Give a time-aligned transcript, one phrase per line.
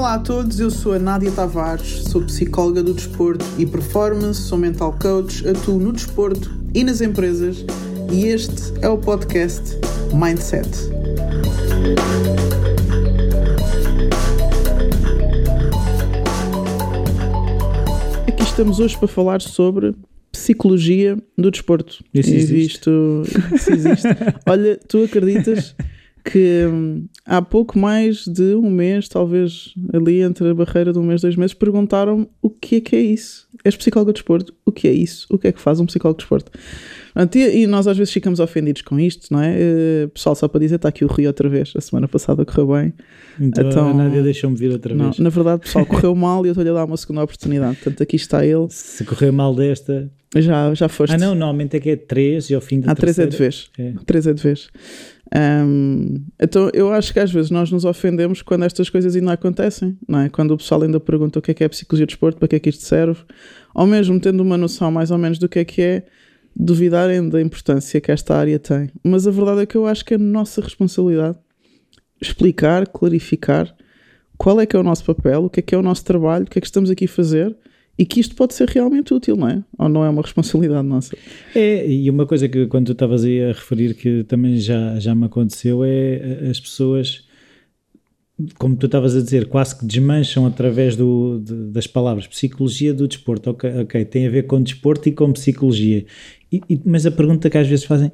[0.00, 4.56] Olá a todos, eu sou a Nádia Tavares, sou psicóloga do desporto e performance, sou
[4.56, 7.66] mental coach, atuo no desporto e nas empresas
[8.10, 9.76] e este é o podcast
[10.14, 10.66] Mindset.
[18.26, 19.94] Aqui estamos hoje para falar sobre
[20.32, 22.02] psicologia do desporto.
[22.14, 22.90] Isso existe.
[23.54, 24.08] Isso existe.
[24.48, 25.76] Olha, tu acreditas
[26.24, 31.02] que hum, há pouco mais de um mês, talvez ali entre a barreira de um
[31.02, 33.48] mês, dois meses, perguntaram o que é que é isso?
[33.64, 34.54] És psicólogo de desporto?
[34.64, 35.26] O que é isso?
[35.30, 36.50] O que é que faz um psicólogo de desporto?
[37.54, 39.56] E nós às vezes ficamos ofendidos com isto, não é?
[39.58, 41.72] Eh, pessoal, só para dizer, está aqui o Rio outra vez.
[41.76, 42.94] A semana passada correu bem.
[43.38, 45.18] Então, então a Nádia deixou-me vir outra não, vez.
[45.18, 47.76] Na verdade, pessoal, correu mal e eu estou-lhe a dar uma segunda oportunidade.
[47.76, 48.66] Portanto, aqui está ele.
[48.70, 50.10] Se correu mal desta.
[50.36, 51.12] Já, já foste.
[51.12, 53.36] Ah, não, normalmente é que é três e ao fim da Ah, três é de
[53.36, 53.68] vez.
[53.76, 53.92] É.
[54.06, 54.68] Três é de vez.
[55.32, 59.96] Um, então eu acho que às vezes nós nos ofendemos quando estas coisas ainda acontecem,
[60.08, 60.28] não é?
[60.28, 62.56] Quando o pessoal ainda pergunta o que é que é psicologia de desporto, para que
[62.56, 63.20] é que isto serve,
[63.74, 66.02] ou mesmo tendo uma noção mais ou menos do que é que é,
[66.54, 68.90] duvidarem da importância que esta área tem.
[69.04, 71.38] Mas a verdade é que eu acho que é nossa responsabilidade
[72.20, 73.74] explicar, clarificar
[74.36, 76.44] qual é que é o nosso papel, o que é que é o nosso trabalho,
[76.44, 77.56] o que é que estamos aqui a fazer
[78.00, 79.62] e que isto pode ser realmente útil, não é?
[79.76, 81.14] Ou não é uma responsabilidade nossa?
[81.54, 85.14] É, e uma coisa que quando tu estavas aí a referir que também já, já
[85.14, 87.26] me aconteceu é as pessoas,
[88.56, 93.06] como tu estavas a dizer, quase que desmancham através do, de, das palavras psicologia do
[93.06, 93.50] desporto.
[93.50, 96.06] Ok, ok, tem a ver com desporto e com psicologia.
[96.50, 98.10] E, e, mas a pergunta que às vezes fazem,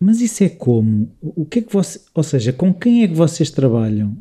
[0.00, 1.12] mas isso é como?
[1.20, 4.16] O que é que você, ou seja, com quem é que vocês trabalham?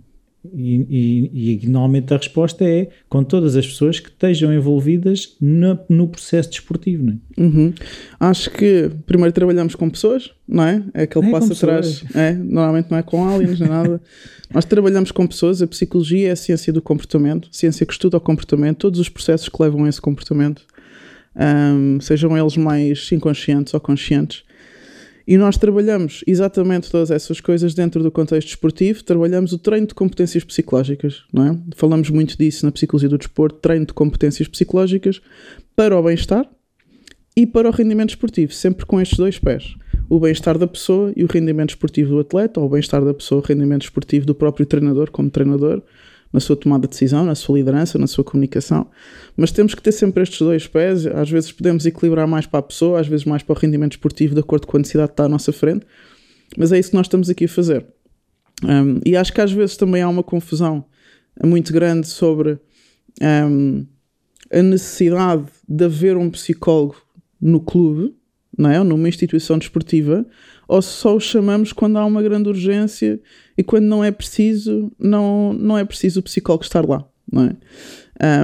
[0.53, 5.77] E, e, e, normalmente a resposta é com todas as pessoas que estejam envolvidas no,
[5.89, 7.03] no processo desportivo.
[7.05, 7.41] Não é?
[7.41, 7.73] Uhum.
[8.19, 10.83] Acho que primeiro trabalhamos com pessoas, não é?
[10.93, 12.03] É aquele é passo atrás.
[12.15, 14.01] É, normalmente não é com aliens nem nada.
[14.53, 15.61] Nós trabalhamos com pessoas.
[15.61, 19.49] A psicologia é a ciência do comportamento, ciência que estuda o comportamento, todos os processos
[19.49, 20.63] que levam a esse comportamento,
[21.35, 24.43] um, sejam eles mais inconscientes ou conscientes.
[25.27, 29.93] E nós trabalhamos exatamente todas essas coisas dentro do contexto esportivo, trabalhamos o treino de
[29.93, 31.57] competências psicológicas, não é?
[31.75, 35.21] Falamos muito disso na psicologia do desporto, treino de competências psicológicas
[35.75, 36.49] para o bem-estar
[37.35, 39.75] e para o rendimento esportivo, sempre com estes dois pés.
[40.09, 43.41] O bem-estar da pessoa e o rendimento esportivo do atleta, ou o bem-estar da pessoa,
[43.41, 45.83] o rendimento esportivo do próprio treinador como treinador,
[46.31, 48.87] na sua tomada de decisão, na sua liderança, na sua comunicação.
[49.35, 51.05] Mas temos que ter sempre estes dois pés.
[51.05, 54.33] Às vezes podemos equilibrar mais para a pessoa, às vezes mais para o rendimento esportivo,
[54.33, 55.85] de acordo com a necessidade que está à nossa frente.
[56.57, 57.85] Mas é isso que nós estamos aqui a fazer.
[58.63, 60.85] Um, e acho que às vezes também há uma confusão
[61.43, 62.59] muito grande sobre
[63.21, 63.85] um,
[64.51, 66.95] a necessidade de haver um psicólogo
[67.39, 68.15] no clube,
[68.57, 68.83] não é?
[68.83, 70.25] numa instituição desportiva,
[70.67, 73.19] ou só o chamamos quando há uma grande urgência
[73.57, 77.55] e quando não é preciso, não, não é preciso o psicólogo estar lá, não é?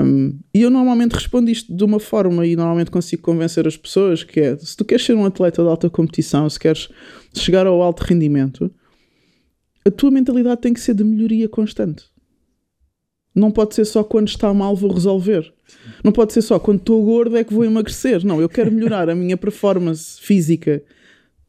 [0.03, 4.23] Um, e eu normalmente respondo isto de uma forma e normalmente consigo convencer as pessoas
[4.23, 6.89] que é, se tu queres ser um atleta de alta competição, se queres
[7.33, 8.71] chegar ao alto rendimento,
[9.85, 12.05] a tua mentalidade tem que ser de melhoria constante.
[13.35, 15.51] Não pode ser só quando está mal vou resolver.
[16.03, 18.23] Não pode ser só quando estou gordo é que vou emagrecer.
[18.23, 20.83] Não, eu quero melhorar a minha performance física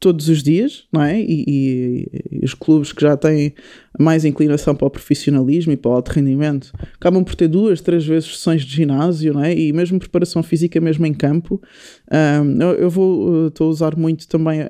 [0.04, 1.18] todos os dias, não é?
[1.18, 3.54] E, e, e, os clubes que já têm
[3.98, 8.04] mais inclinação para o profissionalismo e para o alto rendimento acabam por ter duas, três
[8.04, 9.58] vezes sessões de ginásio, não é?
[9.58, 11.58] E mesmo preparação física, mesmo em campo.
[12.12, 14.68] Um, eu, eu, vou, estou a usar muito também a,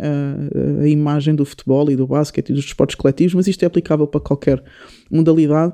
[0.83, 4.06] a, imagem do futebol e do basquete e dos esportes coletivos, mas isto é aplicável
[4.06, 4.62] para qualquer
[5.11, 5.72] modalidade.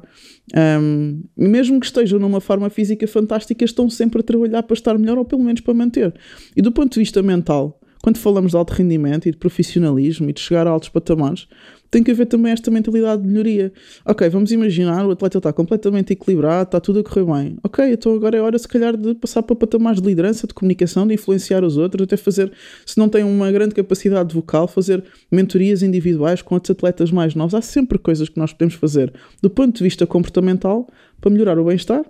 [0.57, 5.19] Um, mesmo que estejam numa forma física fantástica, estão sempre a trabalhar para estar melhor
[5.19, 6.15] ou pelo menos para manter.
[6.57, 10.33] E do ponto de vista mental, quando falamos de alto rendimento e de profissionalismo e
[10.33, 11.47] de chegar a altos patamares,
[11.91, 13.73] tem que haver também esta mentalidade de melhoria.
[14.07, 17.59] Ok, vamos imaginar, o atleta está completamente equilibrado, está tudo a correr bem.
[17.63, 21.07] Ok, então agora é hora se calhar de passar para patamares de liderança, de comunicação,
[21.07, 22.53] de influenciar os outros, até fazer,
[22.87, 27.55] se não tem uma grande capacidade vocal, fazer mentorias individuais com outros atletas mais novos.
[27.55, 29.13] Há sempre coisas que nós podemos fazer
[29.43, 30.89] do ponto de vista comportamental
[31.21, 32.05] para melhorar o bem-estar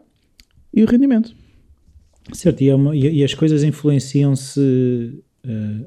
[0.74, 1.34] e o rendimento.
[2.32, 5.86] Certo, e, é uma, e as coisas influenciam-se uh,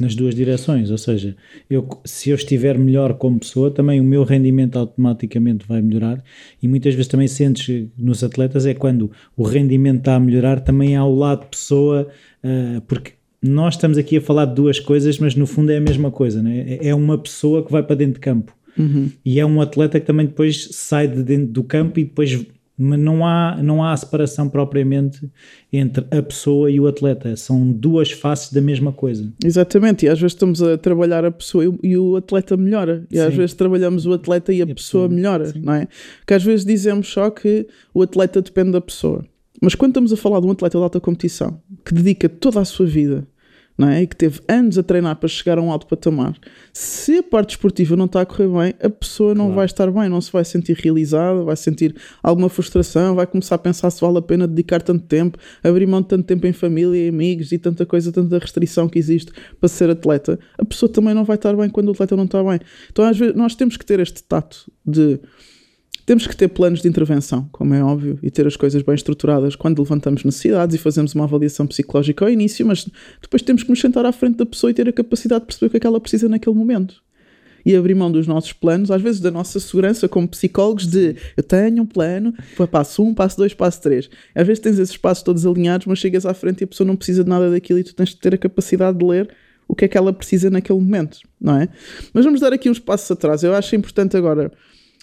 [0.00, 1.34] nas duas direções, ou seja,
[1.70, 6.22] eu, se eu estiver melhor como pessoa, também o meu rendimento automaticamente vai melhorar
[6.62, 10.96] e muitas vezes também sentes nos atletas é quando o rendimento está a melhorar, também
[10.96, 12.08] há o lado pessoa,
[12.44, 13.12] uh, porque
[13.42, 16.42] nós estamos aqui a falar de duas coisas, mas no fundo é a mesma coisa,
[16.42, 16.78] né?
[16.80, 18.54] é uma pessoa que vai para dentro de campo.
[18.78, 19.10] Uhum.
[19.24, 22.44] E é um atleta que também depois sai de dentro do campo e depois
[22.78, 25.28] mas não há, não há separação propriamente
[25.72, 27.34] entre a pessoa e o atleta.
[27.36, 29.32] São duas faces da mesma coisa.
[29.44, 33.22] Exatamente, e às vezes estamos a trabalhar a pessoa e, o atleta melhora, e sim.
[33.22, 35.60] às vezes trabalhamos o atleta e a, e a pessoa, pessoa, melhora, sim.
[35.60, 35.88] não é?
[36.26, 39.24] Que às vezes dizemos só que o atleta depende da pessoa.
[39.60, 42.64] Mas quando estamos a falar de um atleta de alta competição que dedica toda a
[42.64, 43.26] sua vida
[43.76, 44.02] não é?
[44.02, 46.34] e que teve anos a treinar para chegar a um alto patamar,
[46.72, 49.56] se a parte esportiva não está a correr bem, a pessoa não claro.
[49.56, 53.58] vai estar bem, não se vai sentir realizada, vai sentir alguma frustração, vai começar a
[53.58, 57.06] pensar se vale a pena dedicar tanto tempo, abrir mão de tanto tempo em família
[57.06, 60.38] e amigos e tanta coisa, tanta restrição que existe para ser atleta.
[60.58, 62.60] A pessoa também não vai estar bem quando o atleta não está bem.
[62.90, 65.20] Então, às vezes, nós temos que ter este tato de
[66.06, 69.56] temos que ter planos de intervenção, como é óbvio, e ter as coisas bem estruturadas
[69.56, 72.88] quando levantamos necessidades e fazemos uma avaliação psicológica ao início, mas
[73.20, 75.66] depois temos que nos sentar à frente da pessoa e ter a capacidade de perceber
[75.66, 77.02] o que é que ela precisa naquele momento.
[77.64, 81.42] E abrir mão dos nossos planos, às vezes da nossa segurança como psicólogos, de eu
[81.42, 82.32] tenho um plano,
[82.70, 84.08] passo um, passo dois, passo três.
[84.32, 86.94] Às vezes tens esses passos todos alinhados, mas chegas à frente e a pessoa não
[86.94, 89.28] precisa de nada daquilo e tu tens de ter a capacidade de ler
[89.66, 91.68] o que é que ela precisa naquele momento, não é?
[92.14, 93.42] Mas vamos dar aqui uns passos atrás.
[93.42, 94.52] Eu acho importante agora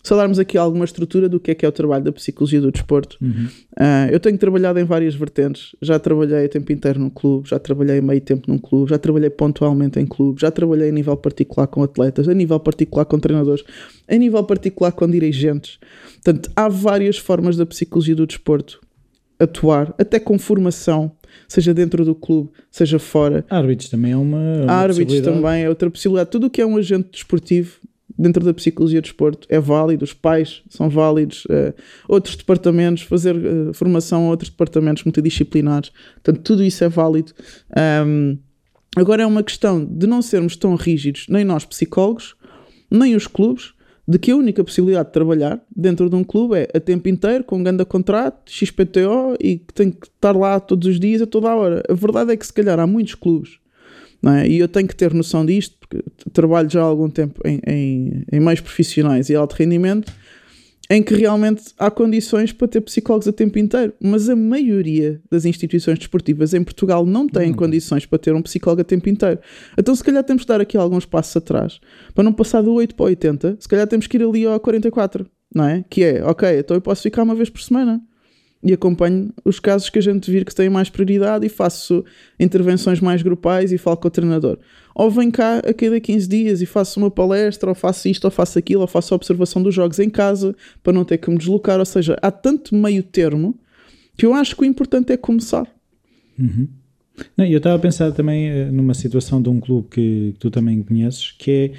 [0.04, 2.72] só darmos aqui alguma estrutura do que é que é o trabalho da psicologia do
[2.72, 3.18] desporto.
[3.22, 3.48] Uhum.
[3.72, 5.74] Uh, eu tenho trabalhado em várias vertentes.
[5.82, 9.30] Já trabalhei a tempo inteiro num clube, já trabalhei meio tempo num clube, já trabalhei
[9.30, 13.64] pontualmente em clube, já trabalhei a nível particular com atletas, a nível particular com treinadores,
[14.06, 15.80] a nível particular com dirigentes.
[16.22, 18.82] Portanto, há várias formas da psicologia do desporto
[19.40, 21.12] atuar, até com formação,
[21.48, 23.46] seja dentro do clube, seja fora.
[23.50, 24.64] Árbitros também é uma.
[24.64, 26.30] uma Árbitros também é outra possibilidade.
[26.30, 27.80] Tudo o que é um agente desportivo
[28.18, 31.74] dentro da psicologia do desporto é válido, os pais são válidos, uh,
[32.08, 37.34] outros departamentos, fazer uh, formação a outros departamentos multidisciplinares, portanto, tudo isso é válido.
[38.06, 38.38] Um,
[38.96, 42.36] agora é uma questão de não sermos tão rígidos, nem nós psicólogos,
[42.90, 43.74] nem os clubes,
[44.08, 47.44] de que a única possibilidade de trabalhar dentro de um clube é a tempo inteiro,
[47.44, 51.26] com um grande contrato, XPTO e que tem que estar lá todos os dias, a
[51.26, 51.84] toda a hora.
[51.90, 53.63] A verdade é que se calhar há muitos clubes
[54.32, 54.48] é?
[54.48, 58.24] E eu tenho que ter noção disto, porque trabalho já há algum tempo em, em,
[58.32, 60.14] em meios profissionais e alto rendimento,
[60.90, 65.44] em que realmente há condições para ter psicólogos a tempo inteiro, mas a maioria das
[65.44, 67.56] instituições desportivas em Portugal não têm hum.
[67.56, 69.40] condições para ter um psicólogo a tempo inteiro.
[69.78, 71.80] Então, se calhar, temos de dar aqui alguns passos atrás
[72.14, 75.26] para não passar do 8 para 80, se calhar temos que ir ali ao 44,
[75.54, 75.84] não é?
[75.90, 78.02] Que é, ok, então eu posso ficar uma vez por semana
[78.64, 82.06] e acompanho os casos que a gente vir que têm mais prioridade e faço
[82.40, 84.58] intervenções mais grupais e falo com o treinador.
[84.96, 88.32] Ou venho cá a cada 15 dias e faço uma palestra, ou faço isto, ou
[88.32, 91.38] faço aquilo, ou faço a observação dos jogos em casa para não ter que me
[91.38, 91.80] deslocar.
[91.80, 93.60] Ou seja, há tanto meio termo
[94.18, 95.68] que eu acho que o importante é começar.
[96.40, 96.68] Uhum.
[97.36, 100.50] Não, eu estava a pensar também eh, numa situação de um clube que, que tu
[100.50, 101.74] também conheces, que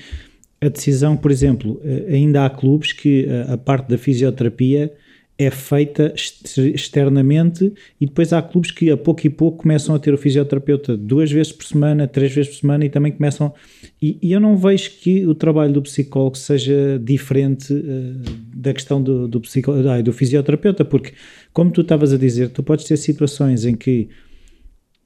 [0.61, 3.99] é a decisão, por exemplo, eh, ainda há clubes que a, eh, a parte da
[3.99, 4.93] fisioterapia
[5.37, 6.15] é feita
[6.75, 10.97] externamente e depois há clubes que a pouco e pouco começam a ter o fisioterapeuta
[10.97, 13.53] duas vezes por semana, três vezes por semana e também começam.
[14.01, 18.23] E, e eu não vejo que o trabalho do psicólogo seja diferente uh,
[18.55, 21.13] da questão do, do, psico, ah, do fisioterapeuta, porque,
[21.53, 24.09] como tu estavas a dizer, tu podes ter situações em que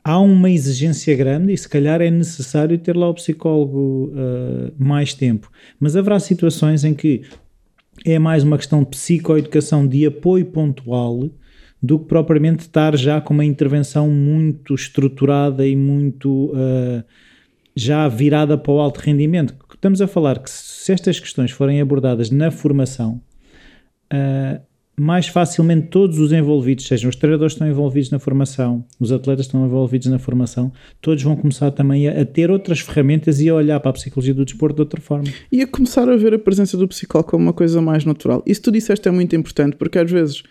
[0.05, 5.15] há uma exigência grande e se calhar é necessário ter lá o psicólogo uh, mais
[5.15, 7.23] tempo, mas haverá situações em que
[8.05, 11.29] é mais uma questão de psicoeducação de apoio pontual
[11.83, 17.05] do que propriamente estar já com uma intervenção muito estruturada e muito uh,
[17.75, 19.55] já virada para o alto rendimento.
[19.73, 23.21] Estamos a falar que se estas questões forem abordadas na formação,
[24.13, 24.61] uh,
[24.99, 29.65] mais facilmente todos os envolvidos, sejam os treinadores estão envolvidos na formação, os atletas estão
[29.65, 33.79] envolvidos na formação, todos vão começar também a, a, ter outras ferramentas e a olhar
[33.81, 35.29] para a psicologia do desporto de outra forma.
[35.53, 38.43] E a começar a ver a presença do psicólogo como uma coisa mais natural.
[38.45, 40.43] Isso tu disseste é muito importante, porque às vezes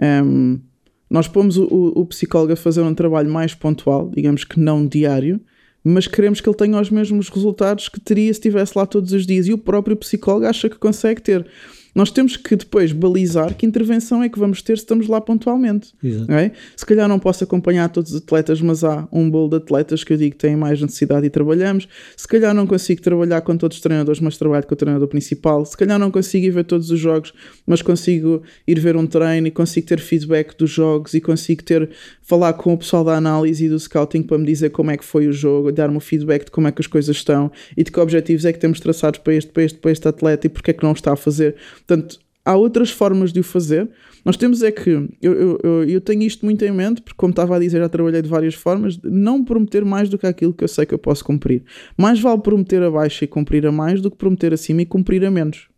[0.00, 0.60] um, ehm,
[1.08, 5.40] nós pomos o, o psicólogo a fazer um trabalho mais pontual, digamos que não diário,
[5.84, 9.26] mas queremos que ele tenha os mesmos resultados que teria se estivesse lá todos os
[9.26, 9.46] dias.
[9.46, 11.46] E o próprio psicólogo acha que consegue ter.
[11.94, 15.92] Nós temos que depois balizar que intervenção é que vamos ter se estamos lá pontualmente.
[16.24, 16.52] Okay?
[16.76, 20.12] Se calhar não posso acompanhar todos os atletas, mas há um bolo de atletas que
[20.12, 21.86] eu digo que têm mais necessidade e trabalhamos.
[22.16, 25.64] Se calhar não consigo trabalhar com todos os treinadores, mas trabalho com o treinador principal.
[25.66, 27.32] Se calhar não consigo ir ver todos os jogos,
[27.66, 31.90] mas consigo ir ver um treino e consigo ter feedback dos jogos e consigo ter
[32.22, 35.04] falar com o pessoal da análise e do scouting para me dizer como é que
[35.04, 37.90] foi o jogo, dar-me o feedback de como é que as coisas estão e de
[37.90, 40.70] que objetivos é que temos traçados para este, para este, para este atleta e porque
[40.70, 41.56] é que não está a fazer.
[41.86, 43.88] Portanto, há outras formas de o fazer.
[44.24, 47.56] Nós temos é que, eu, eu, eu, tenho isto muito em mente, porque como estava
[47.56, 50.68] a dizer, já trabalhei de várias formas, não prometer mais do que aquilo que eu
[50.68, 51.64] sei que eu posso cumprir.
[51.96, 55.30] Mais vale prometer abaixo e cumprir a mais do que prometer acima e cumprir a
[55.30, 55.68] menos.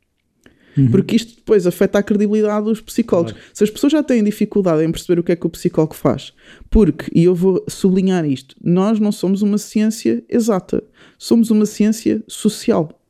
[0.76, 0.90] Uhum.
[0.90, 3.32] Porque isto depois afeta a credibilidade dos psicólogos.
[3.32, 3.49] Claro.
[3.52, 6.32] Se as pessoas já têm dificuldade em perceber o que é que o psicólogo faz,
[6.68, 10.82] porque, e eu vou sublinhar isto, nós não somos uma ciência exata,
[11.16, 13.00] somos uma ciência social.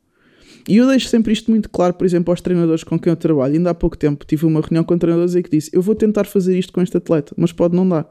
[0.68, 3.54] E eu deixo sempre isto muito claro, por exemplo, aos treinadores com quem eu trabalho.
[3.54, 6.24] Ainda há pouco tempo tive uma reunião com treinadores e que disse: Eu vou tentar
[6.24, 8.06] fazer isto com este atleta, mas pode não dar.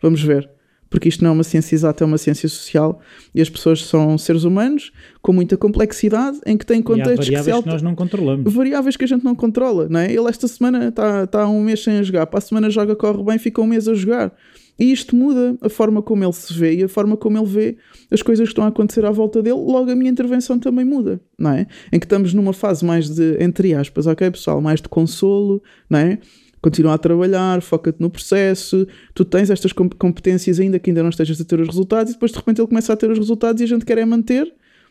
[0.00, 0.48] Vamos ver.
[0.88, 3.00] Porque isto não é uma ciência exata, é uma ciência social
[3.32, 4.90] e as pessoas são seres humanos
[5.22, 8.52] com muita complexidade em que têm contextos e há variáveis que, que nós não controlamos.
[8.52, 10.12] Variáveis que a gente não controla, não é?
[10.12, 13.38] Ele esta semana está tá um mês sem jogar, para a semana joga, corre bem,
[13.38, 14.32] fica um mês a jogar.
[14.80, 17.76] E isto muda a forma como ele se vê e a forma como ele vê
[18.10, 19.58] as coisas que estão a acontecer à volta dele.
[19.58, 21.66] Logo, a minha intervenção também muda, não é?
[21.92, 25.98] Em que estamos numa fase mais de, entre aspas, ok, pessoal, mais de consolo, não
[25.98, 26.18] é?
[26.62, 31.38] Continua a trabalhar, foca-te no processo, tu tens estas competências ainda que ainda não estejas
[31.40, 33.64] a ter os resultados e depois de repente ele começa a ter os resultados e
[33.64, 34.50] a gente quer é manter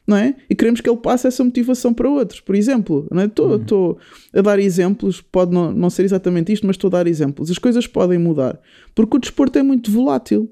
[0.10, 0.36] não é?
[0.50, 2.42] E queremos que ele passe essa motivação para outros.
[2.42, 3.98] Por exemplo, estou uhum.
[4.34, 7.52] a dar exemplos, pode não, não ser exatamente isto, mas estou a dar exemplos.
[7.52, 8.60] As coisas podem mudar,
[8.96, 10.52] porque o desporto é muito volátil.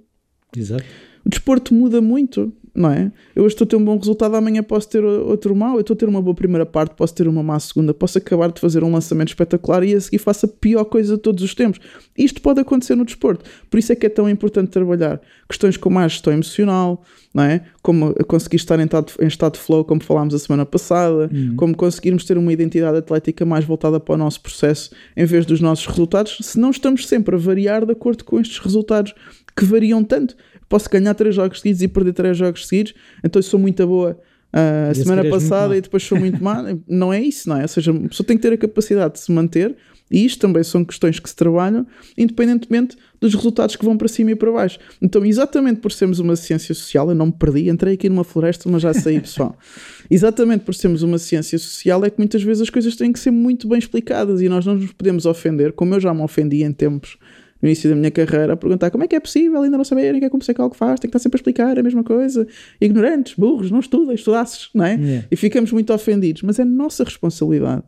[0.55, 0.85] Exato.
[1.25, 3.11] O desporto muda muito não é?
[3.35, 5.95] Eu hoje estou a ter um bom resultado, amanhã posso ter outro mau, eu estou
[5.95, 8.83] a ter uma boa primeira parte, posso ter uma má segunda, posso acabar de fazer
[8.83, 11.79] um lançamento espetacular e a seguir faça a pior coisa de todos os tempos.
[12.15, 15.19] Isto pode acontecer no desporto, por isso é que é tão importante trabalhar
[15.49, 17.03] questões como a gestão emocional,
[17.33, 17.63] não é?
[17.81, 21.55] Como conseguir estar em estado, em estado de flow, como falámos a semana passada, uhum.
[21.55, 25.59] como conseguirmos ter uma identidade atlética mais voltada para o nosso processo em vez dos
[25.59, 29.15] nossos resultados, se não estamos sempre a variar de acordo com estes resultados
[29.55, 30.35] que variam tanto
[30.67, 32.93] posso ganhar 3 jogos seguidos e perder 3 jogos seguidos,
[33.23, 34.19] então sou muito boa
[34.51, 36.63] a uh, semana passada e depois sou muito má.
[36.87, 37.63] não é isso, não é?
[37.63, 39.75] Ou seja, a pessoa tem que ter a capacidade de se manter
[40.09, 41.85] e isto também são questões que se trabalham,
[42.17, 44.79] independentemente dos resultados que vão para cima e para baixo.
[45.01, 48.69] Então, exatamente por sermos uma ciência social, eu não me perdi, entrei aqui numa floresta,
[48.69, 49.57] mas já saí, pessoal.
[50.09, 53.31] exatamente por sermos uma ciência social, é que muitas vezes as coisas têm que ser
[53.31, 56.71] muito bem explicadas e nós não nos podemos ofender, como eu já me ofendi em
[56.71, 57.17] tempos
[57.61, 60.17] no início da minha carreira a perguntar como é que é possível ainda não saberem
[60.17, 62.03] o que é que um psicólogo faz, tem que estar sempre a explicar a mesma
[62.03, 62.47] coisa,
[62.79, 64.95] ignorantes, burros, não estudem, estudasses, não é?
[64.95, 65.27] Yeah.
[65.31, 67.83] E ficamos muito ofendidos, mas é nossa responsabilidade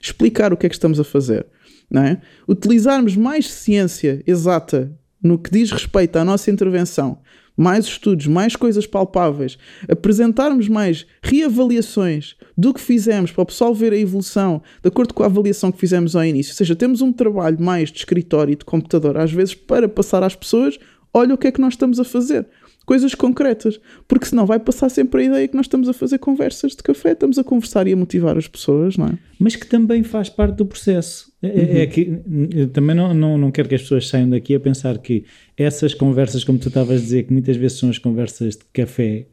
[0.00, 1.46] explicar o que é que estamos a fazer,
[1.88, 2.20] não é?
[2.48, 7.18] Utilizarmos mais ciência exata no que diz respeito à nossa intervenção
[7.56, 13.92] mais estudos, mais coisas palpáveis, apresentarmos mais reavaliações do que fizemos para o pessoal ver
[13.92, 16.52] a evolução de acordo com a avaliação que fizemos ao início.
[16.52, 20.22] Ou seja, temos um trabalho mais de escritório e de computador, às vezes, para passar
[20.22, 20.78] às pessoas:
[21.12, 22.46] olha o que é que nós estamos a fazer
[22.84, 26.72] coisas concretas, porque senão vai passar sempre a ideia que nós estamos a fazer conversas
[26.72, 29.18] de café, estamos a conversar e a motivar as pessoas, não é?
[29.38, 31.31] Mas que também faz parte do processo.
[31.42, 31.76] É, é uhum.
[31.78, 35.24] É que também não, não, não quero que as pessoas saiam daqui a pensar que
[35.56, 39.26] essas conversas, como tu estavas a dizer, que muitas vezes são as conversas de café,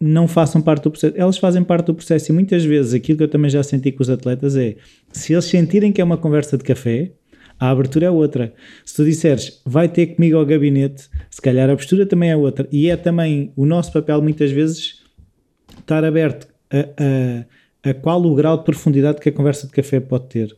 [0.00, 1.14] não façam parte do processo.
[1.16, 4.02] Elas fazem parte do processo e muitas vezes aquilo que eu também já senti com
[4.02, 4.76] os atletas é
[5.12, 7.12] se eles sentirem que é uma conversa de café,
[7.58, 8.54] a abertura é outra.
[8.86, 12.66] Se tu disseres, vai ter comigo ao gabinete, se calhar a postura também é outra.
[12.72, 15.02] E é também o nosso papel, muitas vezes,
[15.78, 16.78] estar aberto a,
[17.84, 20.56] a, a qual o grau de profundidade que a conversa de café pode ter.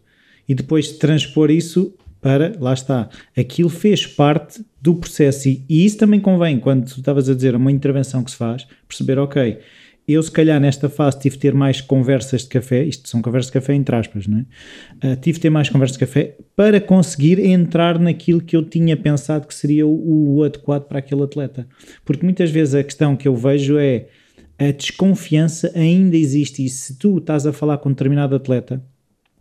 [0.49, 5.49] E depois transpor isso para, lá está, aquilo fez parte do processo.
[5.49, 8.67] E, e isso também convém, quando tu estavas a dizer uma intervenção que se faz,
[8.87, 9.59] perceber, ok,
[10.07, 13.47] eu, se calhar, nesta fase tive de ter mais conversas de café, isto são conversas
[13.47, 15.13] de café entre aspas, não é?
[15.13, 18.97] Uh, tive de ter mais conversas de café para conseguir entrar naquilo que eu tinha
[18.97, 21.69] pensado que seria o, o adequado para aquele atleta.
[22.05, 24.07] Porque muitas vezes a questão que eu vejo é
[24.59, 28.83] a desconfiança ainda existe e se tu estás a falar com um determinado atleta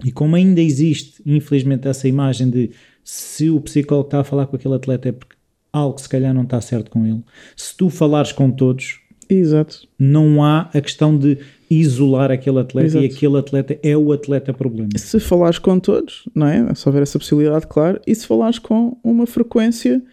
[0.03, 2.71] e como ainda existe, infelizmente, essa imagem de
[3.03, 5.35] se o psicólogo está a falar com aquele atleta é porque
[5.71, 7.23] algo se calhar não está certo com ele.
[7.55, 8.99] Se tu falares com todos,
[9.33, 9.87] Exato.
[9.97, 11.37] Não há a questão de
[11.69, 13.05] isolar aquele atleta Exato.
[13.05, 14.89] e aquele atleta é o atleta problema.
[14.97, 16.75] Se falares com todos, não é?
[16.75, 20.03] Só haver essa possibilidade, claro, e se falares com uma frequência,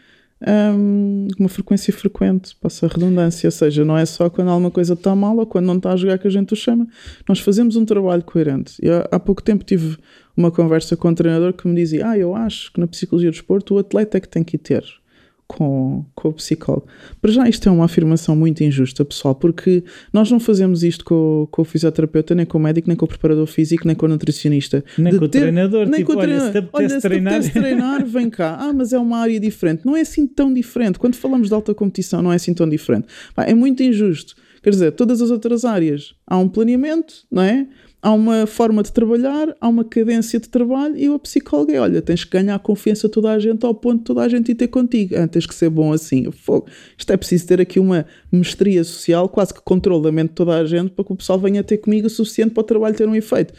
[0.46, 4.94] um, uma frequência frequente, passa a redundância, ou seja, não é só quando alguma coisa
[4.94, 6.86] está mal ou quando não está a jogar que a gente o chama.
[7.28, 8.74] Nós fazemos um trabalho coerente.
[8.82, 9.96] E há, há pouco tempo tive
[10.36, 13.34] uma conversa com um treinador que me dizia: Ah, eu acho que na psicologia do
[13.34, 14.84] esporte o atleta é que tem que ter
[15.48, 16.86] com, com o psicólogo.
[17.20, 21.48] Para já, isto é uma afirmação muito injusta, pessoal, porque nós não fazemos isto com,
[21.50, 24.08] com o fisioterapeuta, nem com o médico, nem com o preparador físico, nem com o
[24.10, 24.84] nutricionista.
[24.98, 26.48] Nem com o ter, treinador, nem tipo, com o treinador.
[26.48, 27.42] Olha, se olha, se treinar...
[27.50, 28.58] treinar, vem cá.
[28.60, 29.86] Ah, mas é uma área diferente.
[29.86, 30.98] Não é assim tão diferente.
[30.98, 33.06] Quando falamos de alta competição, não é assim tão diferente.
[33.38, 34.36] é muito injusto.
[34.62, 37.66] Quer dizer, todas as outras áreas há um planeamento, não é?
[38.02, 42.00] Há uma forma de trabalhar, há uma cadência de trabalho e o psicólogo é, olha,
[42.00, 44.52] tens que ganhar a confiança de toda a gente ao ponto de toda a gente
[44.52, 45.16] ir ter contigo.
[45.16, 46.30] Ah, tens que ser bom assim.
[46.30, 46.66] Fogo.
[46.96, 50.56] Isto é preciso ter aqui uma mestria social, quase que controle da mente de toda
[50.56, 53.08] a gente para que o pessoal venha ter comigo o suficiente para o trabalho ter
[53.08, 53.52] um efeito.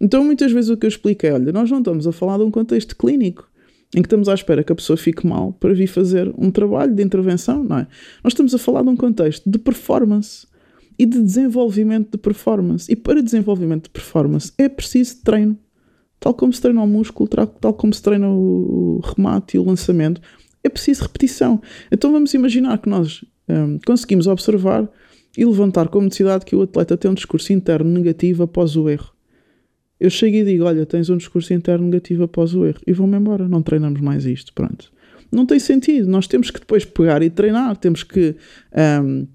[0.00, 2.44] Então, muitas vezes o que eu explico é: olha, nós não estamos a falar de
[2.44, 3.48] um contexto clínico
[3.94, 6.94] em que estamos à espera que a pessoa fique mal para vir fazer um trabalho
[6.94, 7.86] de intervenção, não é?
[8.24, 10.46] Nós estamos a falar de um contexto de performance
[11.02, 12.90] e de desenvolvimento de performance.
[12.90, 15.58] E para desenvolvimento de performance é preciso treino.
[16.20, 20.20] Tal como se treina o músculo, tal como se treina o remate e o lançamento,
[20.62, 21.60] é preciso repetição.
[21.90, 24.88] Então vamos imaginar que nós um, conseguimos observar
[25.36, 29.10] e levantar como necessidade que o atleta tem um discurso interno negativo após o erro.
[29.98, 33.16] Eu chego e digo: Olha, tens um discurso interno negativo após o erro, e vão-me
[33.16, 34.52] embora, não treinamos mais isto.
[34.52, 34.92] Pronto.
[35.32, 36.08] Não tem sentido.
[36.08, 38.36] Nós temos que depois pegar e treinar, temos que.
[39.02, 39.26] Um,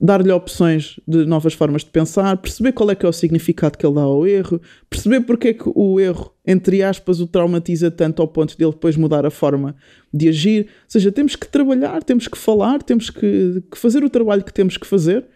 [0.00, 3.84] dar-lhe opções de novas formas de pensar, perceber qual é que é o significado que
[3.84, 8.22] ele dá ao erro, perceber porque é que o erro, entre aspas, o traumatiza tanto
[8.22, 9.76] ao ponto de ele depois mudar a forma
[10.12, 10.62] de agir.
[10.62, 14.54] Ou seja, temos que trabalhar, temos que falar, temos que, que fazer o trabalho que
[14.54, 15.26] temos que fazer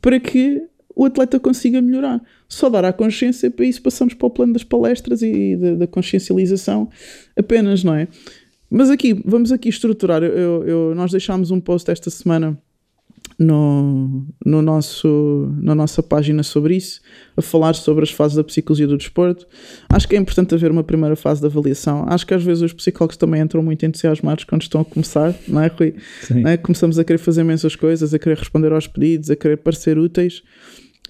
[0.00, 0.62] para que
[0.94, 2.20] o atleta consiga melhorar.
[2.46, 5.86] Só dar a consciência, para isso passamos para o plano das palestras e da, da
[5.86, 6.90] consciencialização
[7.34, 8.08] apenas, não é?
[8.70, 10.22] Mas aqui, vamos aqui estruturar.
[10.22, 12.58] Eu, eu, nós deixámos um post esta semana
[13.38, 17.00] no, no nosso, na nossa página sobre isso,
[17.36, 19.46] a falar sobre as fases da psicologia do desporto.
[19.88, 22.04] Acho que é importante haver uma primeira fase de avaliação.
[22.08, 25.60] Acho que às vezes os psicólogos também entram muito entusiasmados quando estão a começar, não
[25.60, 25.94] é, Rui?
[26.30, 26.56] Não é?
[26.56, 30.42] Começamos a querer fazer imensas coisas, a querer responder aos pedidos, a querer parecer úteis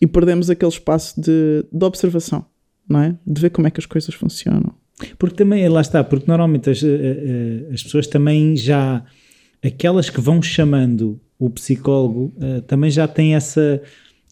[0.01, 2.45] e perdemos aquele espaço de, de observação,
[2.89, 3.17] não é?
[3.27, 4.75] De ver como é que as coisas funcionam.
[5.19, 9.05] Porque também, lá está, porque normalmente as, eh, eh, as pessoas também já,
[9.63, 13.83] aquelas que vão chamando o psicólogo uh, também já tem essa.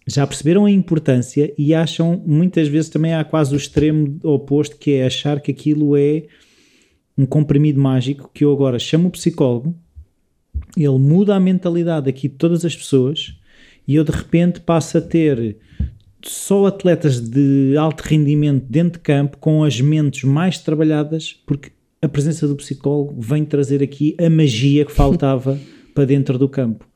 [0.06, 4.92] Já perceberam a importância e acham, muitas vezes também há quase o extremo oposto, que
[4.92, 6.24] é achar que aquilo é
[7.16, 9.74] um comprimido mágico que eu agora chamo o psicólogo,
[10.76, 13.36] ele muda a mentalidade aqui de todas as pessoas
[13.86, 15.58] e eu de repente passo a ter
[16.22, 22.08] só atletas de alto rendimento dentro de campo com as mentes mais trabalhadas, porque a
[22.08, 25.58] presença do psicólogo vem trazer aqui a magia que faltava
[25.94, 26.89] para dentro do campo.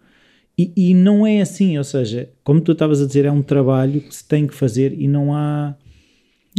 [0.57, 4.01] E, e, não é assim, ou seja, como tu estavas a dizer, é um trabalho
[4.01, 5.75] que se tem que fazer e não há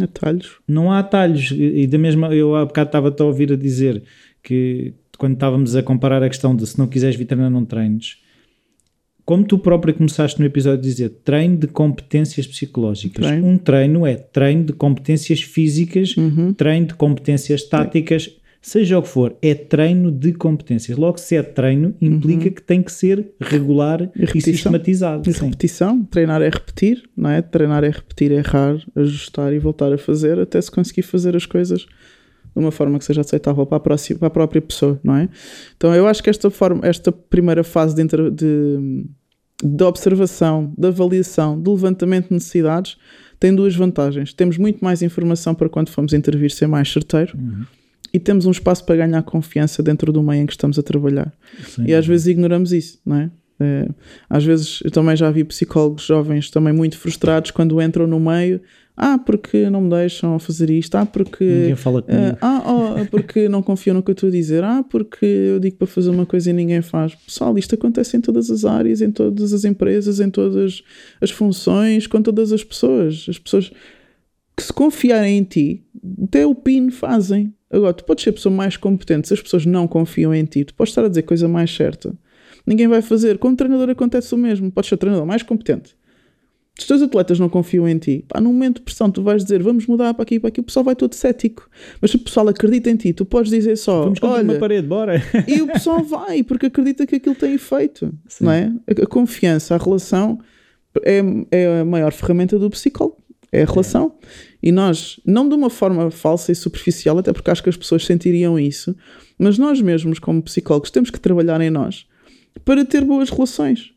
[0.02, 0.58] atalhos.
[0.68, 1.52] Não há atalhos.
[1.52, 4.04] E da mesma, eu há bocado estava a ouvir a dizer
[4.44, 8.18] que quando estávamos a comparar a questão de se não quiseres vir treinar, não treines.
[9.24, 13.26] Como tu próprio começaste no episódio a dizer, treino de competências psicológicas.
[13.26, 13.48] Treino.
[13.48, 16.54] Um treino é treino de competências físicas, uhum.
[16.54, 18.30] treino de competências táticas
[18.66, 20.98] seja o que for, é treino de competências.
[20.98, 22.52] Logo, se é treino, implica uhum.
[22.52, 25.30] que tem que ser regular e, e sistematizado.
[25.30, 27.44] E repetição, treinar é repetir, não é?
[27.44, 31.46] Treinar é repetir, é errar, ajustar e voltar a fazer até se conseguir fazer as
[31.46, 35.16] coisas de uma forma que seja aceitável para a, próxima, para a própria pessoa, não
[35.16, 35.30] é?
[35.78, 39.06] Então eu acho que esta, forma, esta primeira fase de, de,
[39.64, 42.98] de observação, de avaliação, de levantamento de necessidades
[43.40, 44.34] tem duas vantagens.
[44.34, 47.38] Temos muito mais informação para quando formos intervir ser mais certeiro.
[47.38, 47.64] Uhum
[48.16, 51.34] e temos um espaço para ganhar confiança dentro do meio em que estamos a trabalhar.
[51.68, 51.84] Sim.
[51.86, 53.30] E às vezes ignoramos isso, não é?
[53.60, 53.90] é?
[54.30, 58.62] Às vezes eu também já vi psicólogos jovens também muito frustrados quando entram no meio.
[58.96, 60.96] Ah, porque não me deixam fazer isto.
[60.96, 61.44] Ah, porque.
[61.44, 62.36] Ninguém fala comigo.
[62.36, 62.64] Uh, ah,
[63.02, 64.64] oh, porque não confiam no que eu estou a dizer.
[64.64, 67.14] Ah, porque eu digo para fazer uma coisa e ninguém faz.
[67.16, 70.82] Pessoal, isto acontece em todas as áreas, em todas as empresas, em todas
[71.20, 73.26] as funções, com todas as pessoas.
[73.28, 73.70] As pessoas
[74.56, 75.84] que se confiarem em ti,
[76.24, 77.54] até o PIN fazem.
[77.70, 80.64] Agora, tu podes ser a pessoa mais competente se as pessoas não confiam em ti.
[80.64, 82.16] Tu podes estar a dizer coisa mais certa.
[82.66, 83.38] Ninguém vai fazer.
[83.38, 84.72] Com o treinador acontece o mesmo.
[84.72, 85.96] Podes ser o treinador mais competente.
[86.78, 89.42] Se os teus atletas não confiam em ti, pá, no momento de pressão tu vais
[89.44, 91.70] dizer vamos mudar para aqui para aqui, o pessoal vai todo cético.
[92.02, 94.86] Mas se o pessoal acredita em ti, tu podes dizer só vamos olha, uma parede,
[94.86, 95.22] bora.
[95.48, 98.14] E o pessoal vai, porque acredita que aquilo tem efeito.
[98.42, 98.74] Não é?
[98.90, 100.38] A, confiança, a relação
[101.02, 103.25] é, é a maior ferramenta do psicólogo.
[103.56, 104.16] É a relação.
[104.62, 108.06] E nós, não de uma forma falsa e superficial, até porque acho que as pessoas
[108.06, 108.94] sentiriam isso,
[109.38, 112.06] mas nós mesmos, como psicólogos, temos que trabalhar em nós
[112.66, 113.94] para ter boas relações,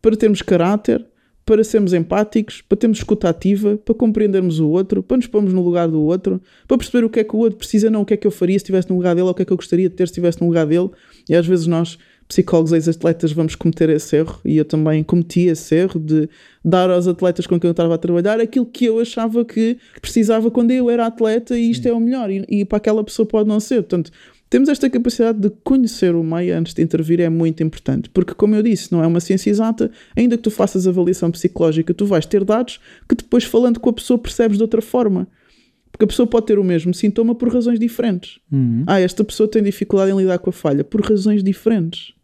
[0.00, 1.04] para termos caráter,
[1.44, 5.64] para sermos empáticos, para termos escuta ativa, para compreendermos o outro, para nos pormos no
[5.64, 8.14] lugar do outro, para perceber o que é que o outro precisa, não o que
[8.14, 9.56] é que eu faria se estivesse no lugar dele, ou o que é que eu
[9.56, 10.90] gostaria de ter se estivesse no lugar dele.
[11.28, 11.98] E às vezes nós
[12.32, 16.30] psicólogos ex-atletas vamos cometer esse erro e eu também cometi esse erro de
[16.64, 20.50] dar aos atletas com quem eu estava a trabalhar aquilo que eu achava que precisava
[20.50, 21.90] quando eu era atleta e isto Sim.
[21.90, 23.82] é o melhor e, e, para aquela pessoa pode não ser.
[23.82, 24.10] Portanto,
[24.48, 28.54] temos esta capacidade de conhecer o meio antes de intervir é muito importante, porque como
[28.54, 32.24] eu disse, não é uma ciência exata, ainda que tu faças avaliação psicológica, tu vais
[32.24, 35.28] ter dados que depois falando com a pessoa percebes de outra forma.
[35.90, 38.40] Porque a pessoa pode ter o mesmo sintoma por razões diferentes.
[38.50, 38.84] Uhum.
[38.86, 42.14] Ah, esta pessoa tem dificuldade em lidar com a falha por razões diferentes.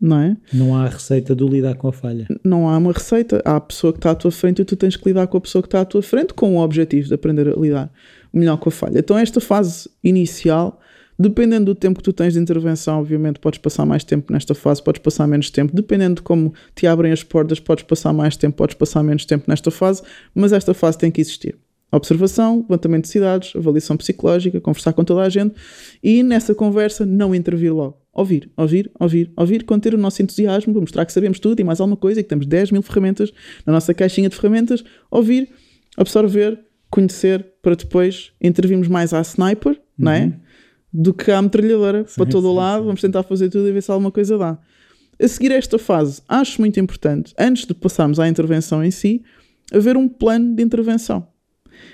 [0.00, 0.36] Não é?
[0.52, 2.26] Não há receita do lidar com a falha.
[2.42, 3.42] Não há uma receita.
[3.44, 5.40] Há a pessoa que está à tua frente e tu tens que lidar com a
[5.40, 7.92] pessoa que está à tua frente com o objetivo de aprender a lidar
[8.32, 8.98] melhor com a falha.
[8.98, 10.80] Então, esta fase inicial,
[11.18, 14.82] dependendo do tempo que tu tens de intervenção, obviamente podes passar mais tempo nesta fase,
[14.82, 15.74] podes passar menos tempo.
[15.74, 19.44] Dependendo de como te abrem as portas, podes passar mais tempo, podes passar menos tempo
[19.48, 20.02] nesta fase,
[20.34, 21.58] mas esta fase tem que existir
[21.92, 25.54] observação, levantamento de cidades, avaliação psicológica, conversar com toda a gente
[26.02, 27.98] e nessa conversa não intervir logo.
[28.12, 31.80] Ouvir, ouvir, ouvir, ouvir, conter o nosso entusiasmo para mostrar que sabemos tudo e mais
[31.80, 33.32] alguma coisa e que temos 10 mil ferramentas
[33.64, 34.82] na nossa caixinha de ferramentas.
[35.10, 35.48] Ouvir,
[35.96, 36.58] absorver,
[36.90, 39.78] conhecer para depois intervirmos mais à sniper, uhum.
[39.96, 40.24] não é?
[40.24, 40.32] Uhum.
[40.92, 42.80] Do que à metralhadora sim, para todo o lado.
[42.80, 42.86] Sim.
[42.86, 44.58] Vamos tentar fazer tudo e ver se alguma coisa dá.
[45.22, 49.22] A seguir esta fase, acho muito importante, antes de passarmos à intervenção em si,
[49.72, 51.29] haver um plano de intervenção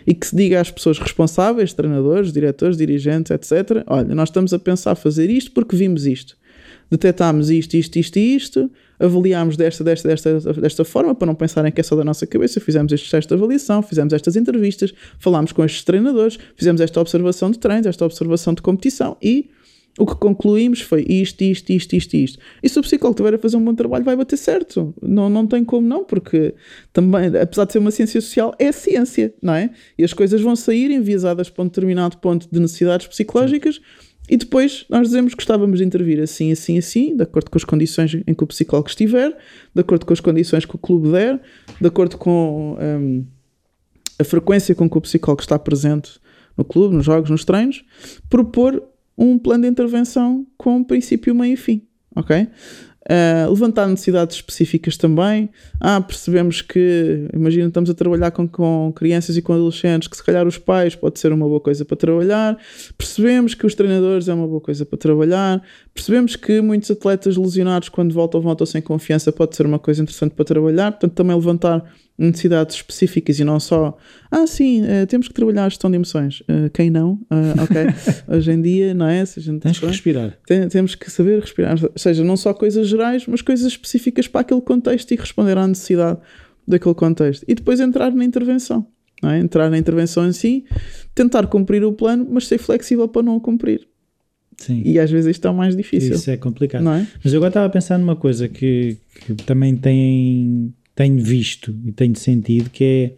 [0.06, 3.84] e que se diga às pessoas responsáveis, treinadores, diretores, dirigentes, etc.
[3.86, 6.36] Olha, nós estamos a pensar fazer isto porque vimos isto.
[6.90, 11.72] Detetámos isto, isto, isto e isto, avaliámos desta, desta, desta, desta forma, para não pensarem
[11.72, 15.52] que é só da nossa cabeça, fizemos este teste de avaliação, fizemos estas entrevistas, falámos
[15.52, 19.50] com estes treinadores, fizemos esta observação de treinos, esta observação de competição e
[19.98, 22.38] o que concluímos foi isto, isto, isto, isto, isto.
[22.62, 24.94] E se o psicólogo estiver a fazer um bom trabalho, vai bater certo.
[25.00, 26.54] Não, não tem como não, porque
[26.92, 29.70] também, apesar de ser uma ciência social, é ciência, não é?
[29.96, 33.80] E as coisas vão sair enviesadas para um determinado ponto de necessidades psicológicas.
[34.28, 37.64] E depois nós dizemos que estávamos a intervir assim, assim, assim, de acordo com as
[37.64, 39.30] condições em que o psicólogo estiver,
[39.74, 41.40] de acordo com as condições que o clube der,
[41.80, 43.24] de acordo com um,
[44.18, 46.18] a frequência com que o psicólogo está presente
[46.56, 47.84] no clube, nos jogos, nos treinos,
[48.28, 48.82] propor
[49.16, 51.82] um plano de intervenção com princípio, meio e fim,
[52.14, 52.48] ok?
[53.08, 55.48] Uh, levantar necessidades específicas também.
[55.80, 60.24] Ah, percebemos que, imagina, estamos a trabalhar com, com crianças e com adolescentes, que se
[60.24, 62.58] calhar os pais pode ser uma boa coisa para trabalhar.
[62.98, 65.62] Percebemos que os treinadores é uma boa coisa para trabalhar.
[65.94, 70.34] Percebemos que muitos atletas lesionados, quando voltam, voltam sem confiança, pode ser uma coisa interessante
[70.34, 70.90] para trabalhar.
[70.90, 71.84] Portanto, também levantar
[72.18, 73.96] necessidades específicas e não só,
[74.30, 76.40] ah, sim, uh, temos que trabalhar a gestão de emoções.
[76.42, 77.14] Uh, quem não?
[77.30, 77.76] Uh, ok.
[78.36, 79.24] Hoje em dia, não é?
[79.24, 80.38] Se a gente Tens que respirar.
[80.46, 81.76] Tem, temos que saber respirar.
[81.82, 85.66] Ou seja, não só coisas gerais, mas coisas específicas para aquele contexto e responder à
[85.66, 86.18] necessidade
[86.66, 87.44] daquele contexto.
[87.46, 88.86] E depois entrar na intervenção.
[89.22, 89.38] Não é?
[89.38, 90.64] Entrar na intervenção em si,
[91.14, 93.86] tentar cumprir o plano, mas ser flexível para não o cumprir.
[94.58, 94.82] Sim.
[94.84, 96.14] E às vezes isto é o mais difícil.
[96.14, 96.88] Isso é complicado.
[96.88, 97.06] É?
[97.22, 101.92] Mas eu agora estava a pensar numa coisa que, que também tem tenho visto e
[101.92, 103.14] tenho sentido que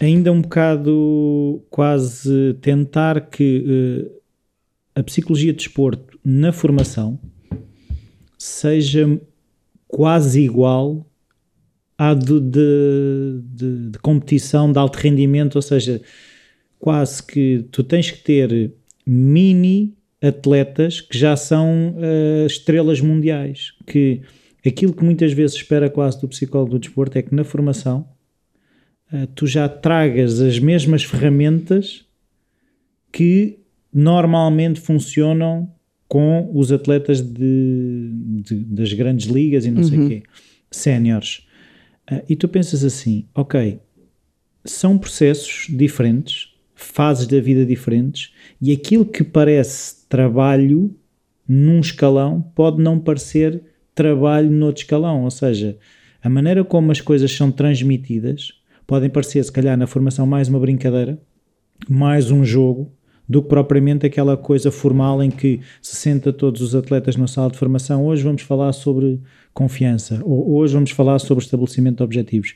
[0.00, 4.20] é ainda um bocado quase tentar que uh,
[4.94, 7.18] a psicologia de desporto na formação
[8.36, 9.20] seja
[9.86, 11.06] quase igual
[11.96, 16.02] à de, de, de, de, competição de alto rendimento, ou seja,
[16.78, 18.74] quase que tu tens que ter
[19.06, 24.22] mini atletas que já são uh, estrelas mundiais, que
[24.68, 28.08] aquilo que muitas vezes espera quase do psicólogo do desporto é que na formação
[29.12, 32.06] uh, tu já tragas as mesmas ferramentas
[33.10, 33.58] que
[33.92, 35.70] normalmente funcionam
[36.08, 38.10] com os atletas de,
[38.42, 39.88] de das grandes ligas e não uhum.
[39.88, 40.22] sei o quê,
[40.70, 41.46] séniores.
[42.10, 43.80] Uh, e tu pensas assim, ok,
[44.64, 50.94] são processos diferentes, fases da vida diferentes, e aquilo que parece trabalho
[51.46, 53.62] num escalão pode não parecer
[53.94, 55.76] trabalho noutro escalão, ou seja,
[56.22, 58.52] a maneira como as coisas são transmitidas
[58.86, 61.18] podem parecer, se calhar, na formação mais uma brincadeira,
[61.88, 62.92] mais um jogo,
[63.28, 67.50] do que propriamente aquela coisa formal em que se senta todos os atletas na sala
[67.50, 68.04] de formação.
[68.04, 69.20] Hoje vamos falar sobre
[69.54, 72.54] confiança, ou hoje vamos falar sobre estabelecimento de objetivos.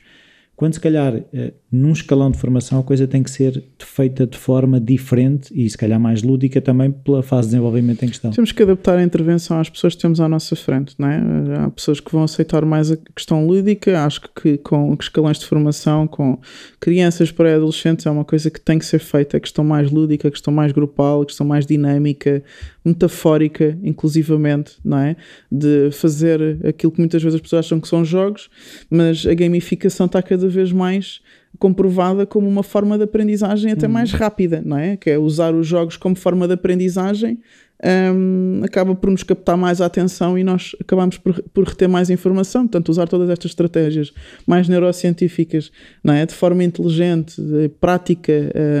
[0.57, 4.39] Quando se calhar eh, num escalão de formação a coisa tem que ser feita de
[4.39, 8.31] forma diferente e se calhar mais lúdica também pela fase de desenvolvimento em questão.
[8.31, 11.21] Temos que adaptar a intervenção às pessoas que temos à nossa frente, não é?
[11.59, 16.07] Há pessoas que vão aceitar mais a questão lúdica, acho que com escalões de formação,
[16.07, 16.39] com
[16.79, 20.27] crianças para adolescentes é uma coisa que tem que ser feita, a questão mais lúdica,
[20.27, 22.43] a questão mais grupal, a questão mais dinâmica,
[22.87, 25.15] metafórica, inclusivamente, não é?
[25.51, 28.49] De fazer aquilo que muitas vezes as pessoas acham que são jogos,
[28.89, 31.21] mas a gamificação está cada vez mais
[31.59, 33.91] comprovada como uma forma de aprendizagem até hum.
[33.91, 34.95] mais rápida, não é?
[34.95, 37.39] Que é usar os jogos como forma de aprendizagem,
[37.83, 42.09] um, acaba por nos captar mais a atenção e nós acabamos por, por reter mais
[42.09, 42.63] informação.
[42.63, 44.11] Portanto, usar todas estas estratégias
[44.45, 45.71] mais neurocientíficas,
[46.03, 46.25] não é?
[46.25, 47.41] De forma inteligente,
[47.79, 48.33] prática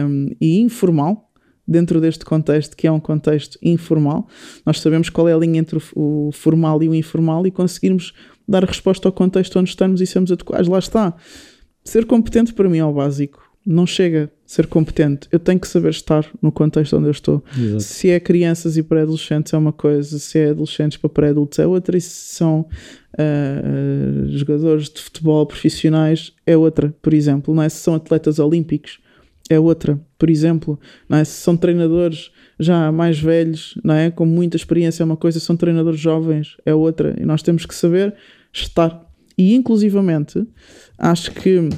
[0.07, 1.26] um, e informal,
[1.67, 4.27] dentro deste contexto, que é um contexto informal,
[4.65, 8.13] nós sabemos qual é a linha entre o, formal e o informal e conseguirmos
[8.47, 10.67] dar resposta ao contexto onde estamos e sermos adequados.
[10.67, 11.15] Lá está.
[11.83, 13.45] Ser competente para mim é o básico.
[13.65, 14.31] Não chega.
[14.45, 17.43] ser competente, eu tenho que saber estar no contexto onde eu estou.
[17.57, 17.83] Exato.
[17.83, 21.97] Se é crianças e pré-adolescentes é uma coisa, se é adolescentes para pré-adultos é outra,
[21.97, 27.53] e se são uh, jogadores de futebol profissionais é outra, por exemplo.
[27.53, 27.67] Não é?
[27.67, 28.99] Se são atletas olímpicos
[29.49, 30.79] é outra, por exemplo.
[31.09, 31.23] É?
[31.23, 34.11] São treinadores já mais velhos, não é?
[34.11, 37.15] com muita experiência é uma coisa, são treinadores jovens é outra.
[37.19, 38.15] E nós temos que saber
[38.51, 39.05] estar.
[39.37, 40.45] E inclusivamente,
[40.97, 41.69] acho que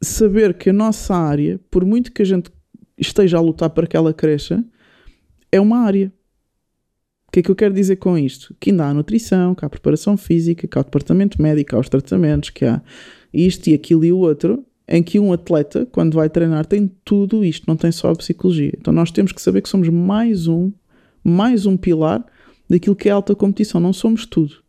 [0.00, 2.50] saber que a nossa área, por muito que a gente
[2.98, 4.64] esteja a lutar para que ela cresça,
[5.50, 6.12] é uma área.
[7.28, 8.54] O que é que eu quero dizer com isto?
[8.60, 11.88] Que ainda há nutrição, que há preparação física, que há o departamento médico, há os
[11.88, 12.82] tratamentos, que há
[13.32, 17.44] isto e aquilo e o outro, em que um atleta, quando vai treinar, tem tudo
[17.44, 18.72] isto, não tem só a psicologia.
[18.78, 20.72] Então nós temos que saber que somos mais um,
[21.22, 22.24] mais um pilar
[22.68, 23.80] daquilo que é alta competição.
[23.80, 24.62] Não somos tudo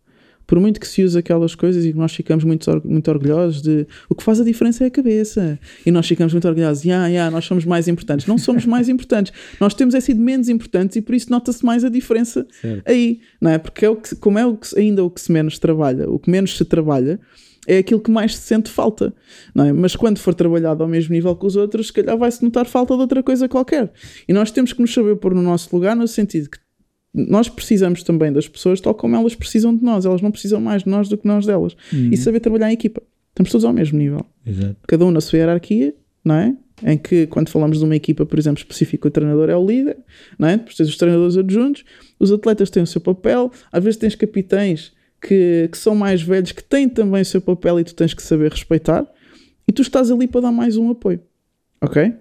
[0.45, 4.15] por muito que se use aquelas coisas e nós ficamos muito, muito orgulhosos de o
[4.15, 7.45] que faz a diferença é a cabeça e nós ficamos muito orgulhosos, yeah, yeah, nós
[7.45, 8.27] somos mais importantes.
[8.27, 11.83] Não somos mais importantes, nós temos é sido menos importantes e por isso nota-se mais
[11.83, 12.83] a diferença certo.
[12.87, 13.57] aí, não é?
[13.57, 16.19] Porque é o que, como é o que, ainda o que se menos trabalha, o
[16.19, 17.19] que menos se trabalha
[17.67, 19.13] é aquilo que mais se sente falta,
[19.53, 19.73] não é?
[19.73, 22.93] Mas quando for trabalhado ao mesmo nível que os outros, se calhar vai-se notar falta
[22.95, 23.91] de outra coisa qualquer.
[24.27, 26.57] E nós temos que nos saber pôr no nosso lugar no sentido que
[27.13, 30.05] nós precisamos também das pessoas tal como elas precisam de nós.
[30.05, 31.75] Elas não precisam mais de nós do que nós delas.
[31.91, 32.09] Uhum.
[32.11, 33.01] E saber trabalhar em equipa.
[33.29, 34.25] Estamos todos ao mesmo nível.
[34.45, 34.75] Exato.
[34.87, 35.93] Cada um na sua hierarquia,
[36.25, 36.55] não é?
[36.83, 39.97] Em que, quando falamos de uma equipa, por exemplo, específica, o treinador é o líder,
[40.37, 40.57] não é?
[40.57, 41.85] Depois tens os treinadores adjuntos,
[42.19, 44.91] os atletas têm o seu papel, às vezes tens capitães
[45.25, 48.21] que, que são mais velhos que têm também o seu papel e tu tens que
[48.21, 49.07] saber respeitar,
[49.67, 51.21] e tu estás ali para dar mais um apoio,
[51.81, 52.13] ok?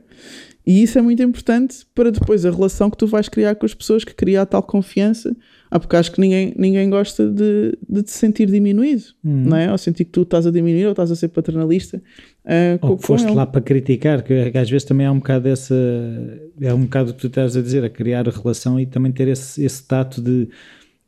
[0.65, 3.75] E isso é muito importante para depois a relação que tu vais criar com as
[3.75, 5.37] pessoas, que cria a tal confiança.
[5.69, 9.45] Ah, porque acho que ninguém, ninguém gosta de, de te sentir diminuído, hum.
[9.47, 9.73] não é?
[9.73, 12.01] Ou sentir que tu estás a diminuir ou estás a ser paternalista.
[12.45, 15.75] Uh, ou que foste lá para criticar, que às vezes também há um bocado dessa.
[16.61, 19.27] É um bocado o que tu estás a dizer, a criar relação e também ter
[19.29, 20.49] esse, esse tato de.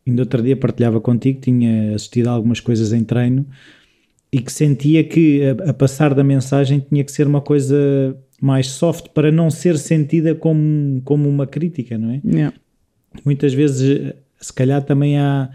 [0.07, 3.47] Ainda outro dia partilhava contigo, tinha assistido a algumas coisas em treino
[4.33, 8.69] e que sentia que a, a passar da mensagem tinha que ser uma coisa mais
[8.69, 12.21] soft para não ser sentida como, como uma crítica, não é?
[12.25, 12.57] Yeah.
[13.25, 15.51] Muitas vezes, se calhar também há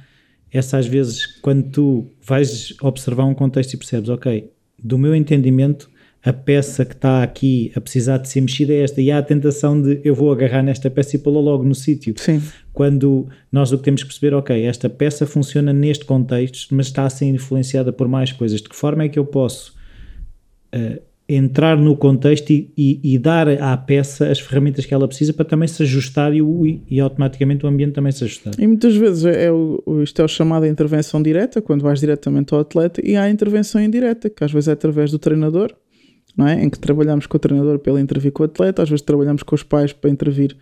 [0.51, 4.49] essa às vezes quando tu vais observar um contexto e percebes, ok,
[4.81, 5.89] do meu entendimento
[6.23, 9.23] a peça que está aqui a precisar de ser mexida é esta e há a
[9.23, 12.13] tentação de eu vou agarrar nesta peça e pô-la logo no sítio.
[12.17, 12.41] Sim.
[12.79, 17.03] Quando nós o que temos que perceber, ok, esta peça funciona neste contexto, mas está
[17.03, 18.61] a ser influenciada por mais coisas.
[18.61, 19.75] De que forma é que eu posso
[20.73, 25.33] uh, entrar no contexto e, e, e, dar à peça as ferramentas que ela precisa
[25.33, 26.39] para também se ajustar e,
[26.89, 28.53] e, automaticamente o ambiente também se ajustar.
[28.57, 32.61] E muitas vezes é o, isto é o chamado intervenção direta, quando vais diretamente ao
[32.61, 35.75] atleta, e há a intervenção indireta, que às vezes é através do treinador,
[36.37, 36.63] não é?
[36.63, 39.43] em que trabalhamos com o treinador para ele intervir com o atleta, às vezes trabalhamos
[39.43, 40.55] com os pais para intervir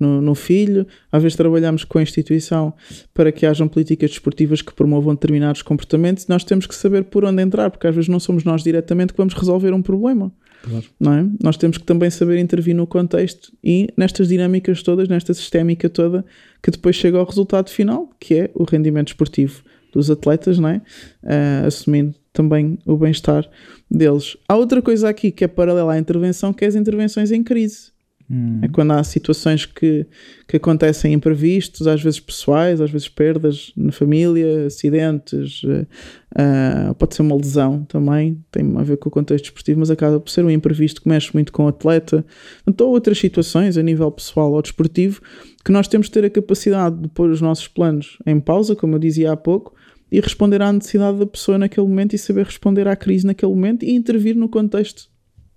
[0.00, 2.72] no, no, filho, às vezes trabalhamos com a instituição
[3.14, 7.42] para que hajam políticas desportivas que promovam determinados comportamentos nós temos que saber por onde
[7.42, 10.32] entrar, porque às vezes não somos nós diretamente que vamos resolver um problema.
[10.62, 10.84] Claro.
[10.98, 11.26] Não é?
[11.42, 16.24] Nós temos que também saber intervir no contexto e nestas dinâmicas todas, nesta sistémica toda,
[16.62, 20.82] que depois chega ao resultado final, que é o rendimento esportivo dos atletas, não é?
[21.22, 23.48] Uh, assumindo também o bem-estar
[23.90, 24.36] deles.
[24.48, 27.90] Há outra coisa aqui que é paralela à intervenção, que é as intervenções em crise.
[28.30, 28.60] Hum.
[28.62, 30.06] É quando há situações que,
[30.46, 37.22] que acontecem imprevistos, às vezes pessoais, às vezes perdas na família, acidentes, uh, pode ser
[37.22, 40.50] uma lesão também, tem a ver com o contexto desportivo, mas acaba por ser um
[40.50, 42.24] imprevisto que mexe muito com o atleta.
[42.64, 45.20] Então, outras situações a nível pessoal ou desportivo
[45.64, 48.94] que nós temos de ter a capacidade de pôr os nossos planos em pausa, como
[48.94, 49.74] eu dizia há pouco,
[50.10, 53.84] e responder à necessidade da pessoa naquele momento e saber responder à crise naquele momento
[53.84, 55.08] e intervir no contexto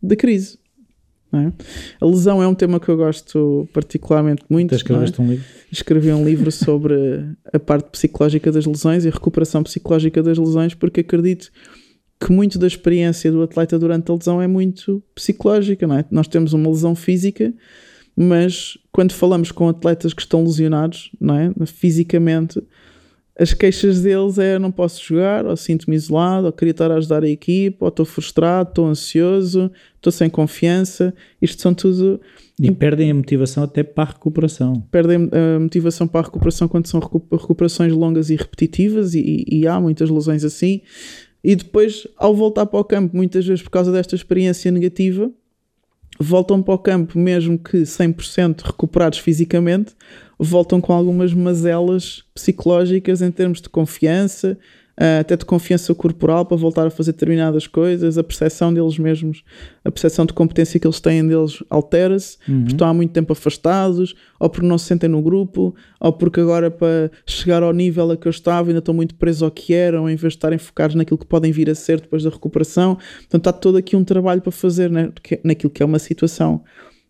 [0.01, 0.62] da crise.
[1.33, 1.51] É?
[1.99, 4.75] A lesão é um tema que eu gosto particularmente muito.
[4.75, 5.23] Escreveste é?
[5.23, 5.45] um livro?
[5.71, 10.73] Escrevi um livro sobre a parte psicológica das lesões e a recuperação psicológica das lesões,
[10.73, 11.51] porque acredito
[12.19, 15.87] que muito da experiência do atleta durante a lesão é muito psicológica.
[15.87, 16.05] Não é?
[16.11, 17.53] Nós temos uma lesão física,
[18.15, 21.51] mas quando falamos com atletas que estão lesionados, não é?
[21.65, 22.61] fisicamente,
[23.37, 27.23] as queixas deles é não posso jogar, ou sinto-me isolado, ou queria estar a ajudar
[27.23, 31.13] a equipa, ou estou frustrado, estou ansioso, estou sem confiança.
[31.41, 32.21] Isto são tudo.
[32.61, 34.81] E perdem a motivação até para a recuperação.
[34.91, 39.81] Perdem a motivação para a recuperação quando são recuperações longas e repetitivas, e, e há
[39.81, 40.81] muitas lesões assim.
[41.43, 45.31] E depois, ao voltar para o campo, muitas vezes por causa desta experiência negativa,
[46.19, 49.95] voltam para o campo, mesmo que 100% recuperados fisicamente,
[50.43, 54.57] voltam com algumas mazelas psicológicas em termos de confiança,
[54.99, 59.43] uh, até de confiança corporal para voltar a fazer determinadas coisas, a percepção deles mesmos,
[59.83, 62.59] a percepção de competência que eles têm deles altera-se, uhum.
[62.59, 66.39] porque estão há muito tempo afastados, ou porque não se sentem no grupo, ou porque
[66.39, 69.73] agora para chegar ao nível a que eu estava ainda estão muito presos ao que
[69.73, 72.97] eram, em vez de estarem focados naquilo que podem vir a ser depois da recuperação.
[73.19, 75.11] Portanto, há todo aqui um trabalho para fazer né,
[75.43, 76.63] naquilo que é uma situação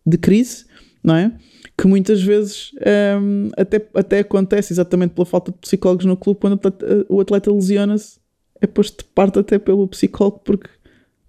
[0.06, 0.66] de crise,
[1.04, 1.32] não é?
[1.78, 2.72] Que muitas vezes
[3.20, 6.60] um, até, até acontece exatamente pela falta de psicólogos no clube, quando
[7.10, 8.20] o atleta lesiona-se,
[8.62, 10.70] é posto de parte até pelo psicólogo, porque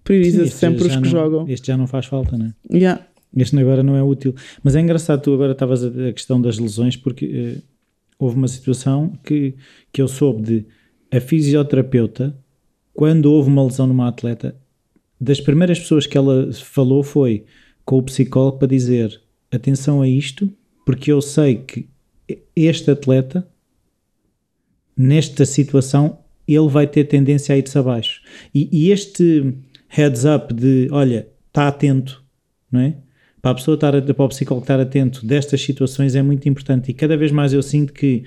[0.03, 1.45] prioriza sempre os que não, jogam.
[1.49, 2.53] Este já não faz falta, né?
[2.71, 3.05] Yeah.
[3.35, 4.33] Este agora não é útil.
[4.63, 7.61] Mas é engraçado, tu agora estavas a, a questão das lesões, porque uh,
[8.17, 9.55] houve uma situação que,
[9.91, 10.65] que eu soube de
[11.11, 12.37] a fisioterapeuta,
[12.93, 14.55] quando houve uma lesão numa atleta,
[15.19, 17.45] das primeiras pessoas que ela falou foi
[17.83, 19.21] com o psicólogo para dizer
[19.55, 20.51] atenção a isto,
[20.85, 21.87] porque eu sei que
[22.55, 23.47] este atleta,
[24.95, 28.21] nesta situação, ele vai ter tendência a ir-se abaixo.
[28.53, 29.53] E, e, este
[29.87, 32.23] heads up de, olha, está atento,
[32.71, 32.95] não é?
[33.41, 36.89] Para a pessoa estar, para o psicólogo estar atento destas situações é muito importante.
[36.89, 38.23] E cada vez mais eu sinto que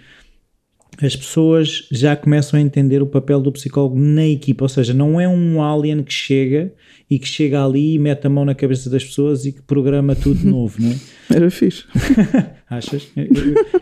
[1.01, 5.21] as pessoas já começam a entender o papel do psicólogo na equipa, ou seja, não
[5.21, 6.73] é um alien que chega
[7.09, 10.15] e que chega ali e mete a mão na cabeça das pessoas e que programa
[10.15, 10.97] tudo de novo, não é?
[11.35, 11.85] Era fixe.
[12.69, 13.09] Achas?
[13.17, 13.27] Eu,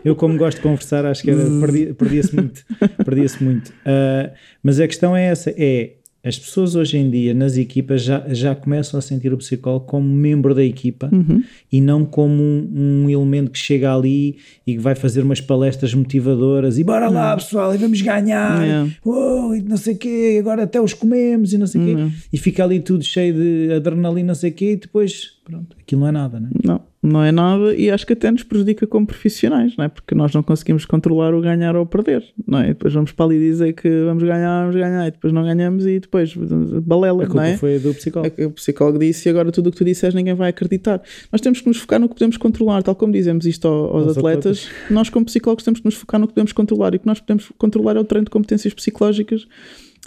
[0.05, 2.65] eu, como gosto de conversar, acho que perdia-se perdia muito.
[3.03, 3.69] Perdia-se muito.
[3.69, 4.31] Uh,
[4.63, 5.93] mas a questão é essa: é
[6.27, 10.07] as pessoas hoje em dia nas equipas já, já começam a sentir o psicólogo como
[10.07, 11.41] membro da equipa uhum.
[11.71, 15.93] e não como um, um, elemento que chega ali e que vai fazer umas palestras
[15.93, 17.37] motivadoras e bora lá uhum.
[17.37, 18.91] pessoal e vamos ganhar yeah.
[19.05, 22.09] oh, e não sei o quê, agora até os comemos e não sei o uhum.
[22.09, 25.75] quê e fica ali tudo cheio de adrenalina não sei o quê e depois pronto,
[25.79, 26.67] aquilo não é nada não é?
[26.67, 29.87] não não é nada e acho que até nos prejudica como profissionais, não é?
[29.87, 32.65] Porque nós não conseguimos controlar o ganhar ou perder, não é?
[32.65, 35.85] E depois vamos para ali dizer que vamos ganhar, vamos ganhar, e depois não ganhamos
[35.85, 37.57] e depois balela, a culpa não é?
[37.57, 38.35] foi do psicólogo.
[38.45, 41.01] O psicólogo disse e agora tudo o que tu disseres ninguém vai acreditar.
[41.31, 44.17] Nós temos que nos focar no que podemos controlar, tal como dizemos isto aos, atletas,
[44.17, 47.07] atletas, nós como psicólogos temos que nos focar no que podemos controlar e o que
[47.07, 49.47] nós podemos controlar é o treino de competências psicológicas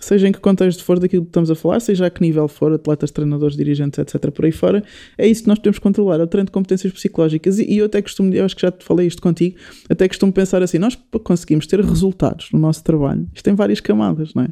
[0.00, 2.72] seja em que contexto for daquilo que estamos a falar, seja a que nível for,
[2.72, 4.82] atletas, treinadores, dirigentes, etc., por aí fora,
[5.16, 7.58] é isso que nós podemos controlar, é o treino de competências psicológicas.
[7.58, 9.56] E, e, eu até costumo, eu acho que já te falei isto contigo,
[9.88, 14.34] até costumo pensar assim: nós conseguimos ter resultados no nosso trabalho, isto tem várias camadas,
[14.34, 14.48] não é?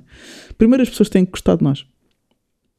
[0.56, 1.86] Primeiro, as pessoas têm que gostar de nós,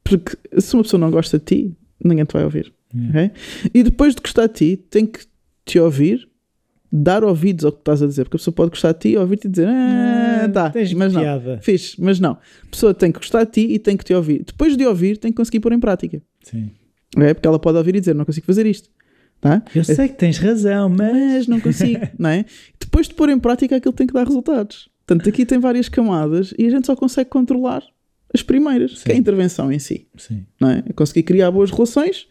[0.04, 2.74] porque se uma pessoa não gosta de ti, ninguém te vai ouvir.
[3.10, 3.32] Okay?
[3.74, 5.20] E depois de gostar de ti, tem que
[5.66, 6.29] te ouvir
[6.92, 9.48] dar ouvidos ao que estás a dizer, porque a pessoa pode gostar de ti, ouvir-te
[9.48, 11.60] e dizer, ah, ah tá, mas não, piada.
[11.62, 12.32] fixe, mas não.
[12.32, 14.44] A pessoa tem que gostar de ti e tem que te ouvir.
[14.44, 16.22] Depois de ouvir, tem que conseguir pôr em prática.
[16.44, 16.72] Sim.
[17.18, 18.90] É, porque ela pode ouvir e dizer, não consigo fazer isto.
[19.42, 19.64] Tá?
[19.74, 22.46] Eu sei que tens razão, mas, mas não consigo, não é?
[22.80, 24.90] Depois de pôr em prática, aquilo tem que dar resultados.
[25.06, 27.84] Portanto, aqui tem várias camadas e a gente só consegue controlar
[28.34, 29.06] as primeiras, Sim.
[29.06, 30.08] que é a intervenção em si.
[30.18, 30.46] Sim.
[30.60, 30.84] Não é?
[30.86, 32.28] é conseguir criar boas relações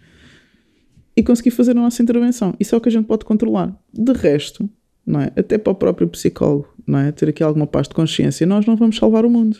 [1.19, 2.55] e conseguir fazer a nossa intervenção.
[2.61, 3.77] Isso é o que a gente pode controlar.
[3.93, 4.71] De resto,
[5.05, 5.33] não é?
[5.37, 7.11] até para o próprio psicólogo, não é?
[7.11, 9.59] ter aqui alguma paz de consciência, nós não vamos salvar o mundo.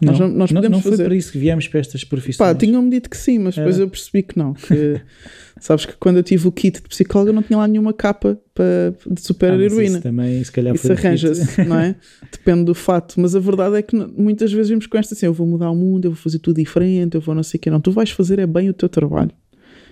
[0.00, 1.04] Não, nós, nós podemos não, não foi fazer.
[1.08, 2.36] por isso que viemos para estas profissões.
[2.36, 4.54] Pá, tinham-me dito que sim, mas depois eu percebi que não.
[4.54, 5.00] Que,
[5.58, 8.40] sabes que quando eu tive o kit de psicólogo, eu não tinha lá nenhuma capa
[8.54, 9.98] para, de ah, heroína.
[9.98, 11.96] Isso também, se calhar, isso arranja-se, não é?
[12.30, 13.20] Depende do fato.
[13.20, 15.74] Mas a verdade é que muitas vezes vimos com esta assim: eu vou mudar o
[15.74, 17.68] mundo, eu vou fazer tudo diferente, eu vou não sei o que.
[17.68, 19.32] Não, tu vais fazer é bem o teu trabalho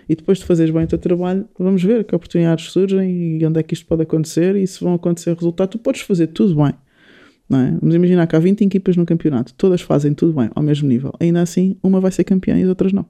[0.08, 3.58] e depois de fazeres bem o teu trabalho, vamos ver que oportunidades surgem e onde
[3.58, 5.72] é que isto pode acontecer e se vão acontecer resultados.
[5.72, 6.74] Tu podes fazer tudo bem.
[7.48, 7.70] Não é?
[7.80, 11.12] Vamos imaginar que há 20 equipas no campeonato, todas fazem tudo bem, ao mesmo nível.
[11.20, 13.06] Ainda assim, uma vai ser campeã e as outras não.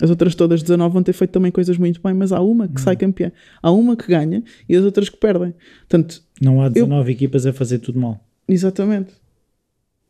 [0.00, 2.80] As outras todas 19 vão ter feito também coisas muito bem, mas há uma que
[2.80, 3.30] sai campeã.
[3.62, 5.54] Há uma que ganha e as outras que perdem.
[5.80, 7.14] Portanto, não há 19 eu...
[7.14, 8.26] equipas a fazer tudo mal.
[8.48, 9.12] Exatamente.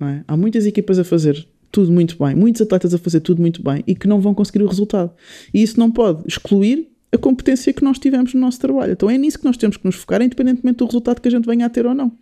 [0.01, 0.23] É?
[0.27, 3.83] Há muitas equipas a fazer tudo muito bem, muitos atletas a fazer tudo muito bem
[3.87, 5.13] e que não vão conseguir o resultado.
[5.53, 8.93] E isso não pode excluir a competência que nós tivemos no nosso trabalho.
[8.93, 11.45] Então é nisso que nós temos que nos focar, independentemente do resultado que a gente
[11.45, 12.13] venha a ter ou não.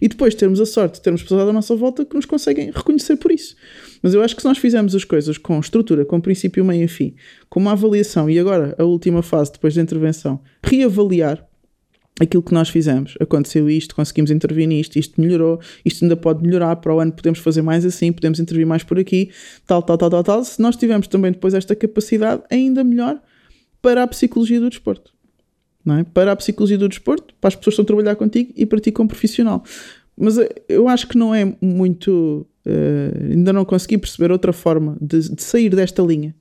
[0.00, 3.16] E depois termos a sorte de termos pessoas à nossa volta que nos conseguem reconhecer
[3.16, 3.54] por isso.
[4.02, 6.88] Mas eu acho que se nós fizermos as coisas com estrutura, com princípio, meio e
[6.88, 7.14] fim,
[7.50, 11.46] com uma avaliação e agora a última fase, depois da intervenção, reavaliar
[12.20, 13.14] aquilo que nós fizemos.
[13.20, 17.38] Aconteceu isto, conseguimos intervir nisto, isto melhorou, isto ainda pode melhorar, para o ano podemos
[17.38, 19.30] fazer mais assim, podemos intervir mais por aqui,
[19.66, 20.44] tal, tal, tal, tal, tal.
[20.44, 23.20] Se nós tivermos também depois esta capacidade, ainda melhor
[23.80, 25.12] para a psicologia do desporto.
[25.98, 26.04] É?
[26.04, 28.78] Para a psicologia do desporto, para as pessoas que estão a trabalhar contigo e para
[28.78, 29.64] ti como profissional.
[30.14, 32.46] Mas eh, eu acho que não é muito.
[32.66, 36.34] Uh, ainda não consegui perceber outra forma de, de sair desta linha.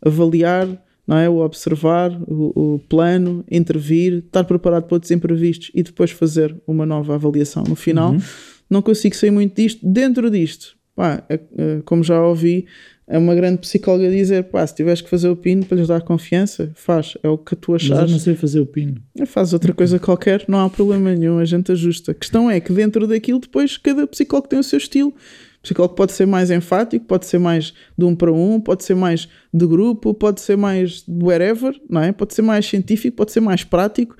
[0.00, 0.66] Avaliar
[1.06, 1.28] não é?
[1.28, 6.84] O observar o, o, plano, intervir, estar preparado para outros imprevistos e depois fazer uma
[6.84, 8.20] nova avaliação no final, uhum.
[8.68, 9.86] não consigo sair muito disto.
[9.86, 12.66] Dentro disto, pá, é, é, como já ouvi,
[13.08, 16.00] é uma grande psicóloga dizer: pá, se tiveres que fazer o pino para lhes dar
[16.02, 18.02] confiança, faz, é o que tu achares.
[18.02, 19.00] Mas eu não sei fazer o pino.
[19.26, 22.10] Faz outra coisa qualquer, não há problema nenhum, a gente ajusta.
[22.10, 25.14] A questão é que dentro daquilo, depois cada psicólogo tem o seu estilo.
[25.66, 29.28] Psicólogo pode ser mais enfático, pode ser mais de um para um, pode ser mais
[29.52, 32.12] de grupo, pode ser mais wherever, não é?
[32.12, 34.16] Pode ser mais científico, pode ser mais prático,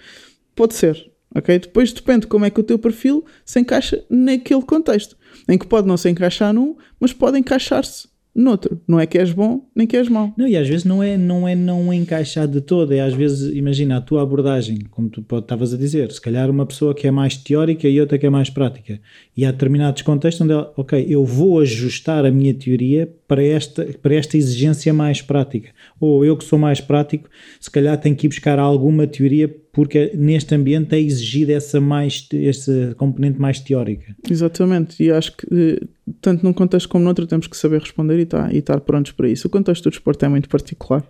[0.56, 1.08] pode ser.
[1.32, 1.56] Ok?
[1.56, 5.16] Depois depende como é que o teu perfil se encaixa naquele contexto.
[5.48, 8.80] Em que pode não se encaixar num, mas pode encaixar-se noutro.
[8.86, 10.32] Não é que és bom, nem que és mau.
[10.36, 13.54] Não, e às vezes não é não, é não encaixar de todo, é às vezes,
[13.54, 17.10] imagina, a tua abordagem, como tu estavas a dizer, se calhar uma pessoa que é
[17.10, 19.00] mais teórica e outra que é mais prática.
[19.36, 23.84] E há determinados contextos onde, ela, ok, eu vou ajustar a minha teoria para esta,
[24.00, 25.70] para esta exigência mais prática.
[26.00, 27.28] Ou eu que sou mais prático,
[27.60, 32.26] se calhar tenho que ir buscar alguma teoria porque neste ambiente é exigida essa, mais,
[32.32, 34.16] essa componente mais teórica.
[34.30, 35.86] Exatamente, e acho que eh,
[36.20, 39.28] tanto num contexto como noutro temos que saber responder e, tá, e estar prontos para
[39.28, 39.48] isso.
[39.48, 41.04] O contexto do desporto é muito particular.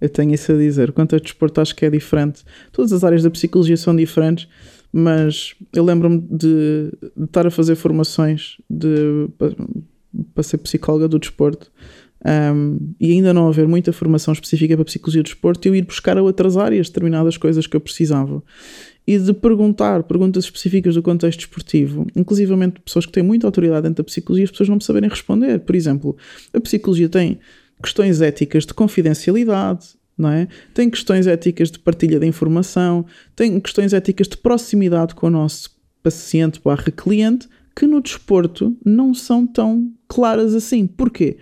[0.00, 0.90] Eu tenho isso a dizer.
[0.90, 2.42] O contexto do desporto acho que é diferente.
[2.72, 4.48] Todas as áreas da psicologia são diferentes,
[4.92, 9.28] mas eu lembro-me de, de, estar a fazer formações de,
[10.34, 11.70] para, ser psicóloga do desporto
[12.24, 16.16] um, e ainda não haver muita formação específica para psicologia do desporto, eu ir buscar
[16.16, 18.42] a outras áreas determinadas coisas que eu precisava
[19.06, 24.02] e de perguntar perguntas específicas do contexto esportivo, inclusivamente pessoas que têm muita autoridade dentro
[24.02, 25.58] da psicologia, as pessoas não saberem responder.
[25.58, 26.16] Por exemplo,
[26.54, 27.40] a psicologia tem
[27.82, 30.46] questões éticas de confidencialidade, não é?
[30.72, 33.04] Tem questões éticas de partilha de informação,
[33.34, 39.14] tem questões éticas de proximidade com o nosso paciente barra cliente, que no desporto não
[39.14, 40.86] são tão claras assim.
[40.86, 41.38] Porquê?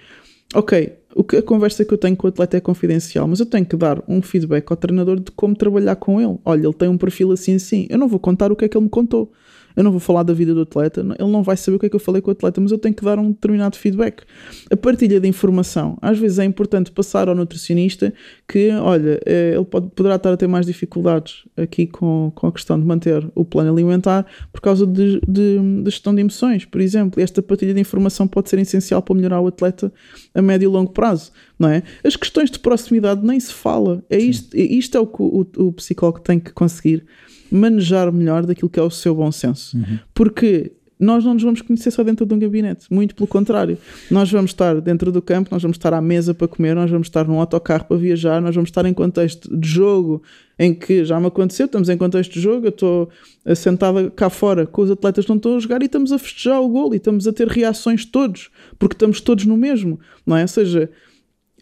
[0.54, 3.46] ok, o que, a conversa que eu tenho com o atleta é confidencial, mas eu
[3.46, 6.38] tenho que dar um feedback ao treinador de como trabalhar com ele.
[6.44, 7.86] Olha, ele tem um perfil assim assim.
[7.88, 9.32] Eu não vou contar o que é que ele me contou.
[9.80, 11.88] Eu não vou falar da vida do atleta, ele não vai saber o que é
[11.88, 14.24] que eu falei com o atleta, mas eu tenho que dar um determinado feedback.
[14.70, 15.96] A partilha de informação.
[16.02, 18.12] Às vezes é importante passar ao nutricionista
[18.46, 22.52] que, olha, eh, ele pode, poderá estar a ter mais dificuldades aqui com, com a
[22.52, 26.82] questão de manter o plano alimentar por causa de, de, de gestão de emoções, por
[26.82, 27.18] exemplo.
[27.18, 29.90] E esta partilha de informação pode ser essencial para melhorar o atleta
[30.34, 31.32] a médio e longo prazo.
[31.58, 31.82] Não é?
[32.04, 34.04] As questões de proximidade nem se fala.
[34.10, 37.06] É isto, isto é o que o, o psicólogo tem que conseguir
[37.50, 39.76] manejar melhor daquilo que é o seu bom senso.
[39.76, 39.98] Uhum.
[40.14, 43.78] Porque nós não nos vamos conhecer só dentro de um gabinete, muito pelo contrário.
[44.10, 47.06] Nós vamos estar dentro do campo, nós vamos estar à mesa para comer, nós vamos
[47.06, 50.22] estar num autocarro para viajar, nós vamos estar em contexto de jogo,
[50.58, 53.08] em que já me aconteceu, estamos em contexto de jogo, eu estou
[53.56, 56.60] sentada cá fora com os atletas que não estão a jogar e estamos a festejar
[56.60, 60.42] o gol e estamos a ter reações todos, porque estamos todos no mesmo, não é?
[60.42, 60.90] Ou seja,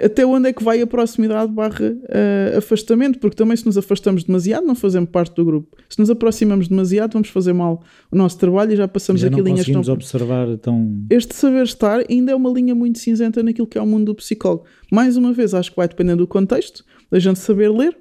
[0.00, 4.24] até onde é que vai a proximidade barra uh, afastamento, porque também se nos afastamos
[4.24, 5.76] demasiado não fazemos parte do grupo.
[5.88, 9.40] Se nos aproximamos demasiado vamos fazer mal o nosso trabalho e já passamos já aqui
[9.40, 9.80] linhas tão...
[9.92, 11.04] observar tão...
[11.10, 14.14] Este saber estar ainda é uma linha muito cinzenta naquilo que é o mundo do
[14.14, 14.64] psicólogo.
[14.90, 17.96] Mais uma vez, acho que vai depender do contexto, da gente saber ler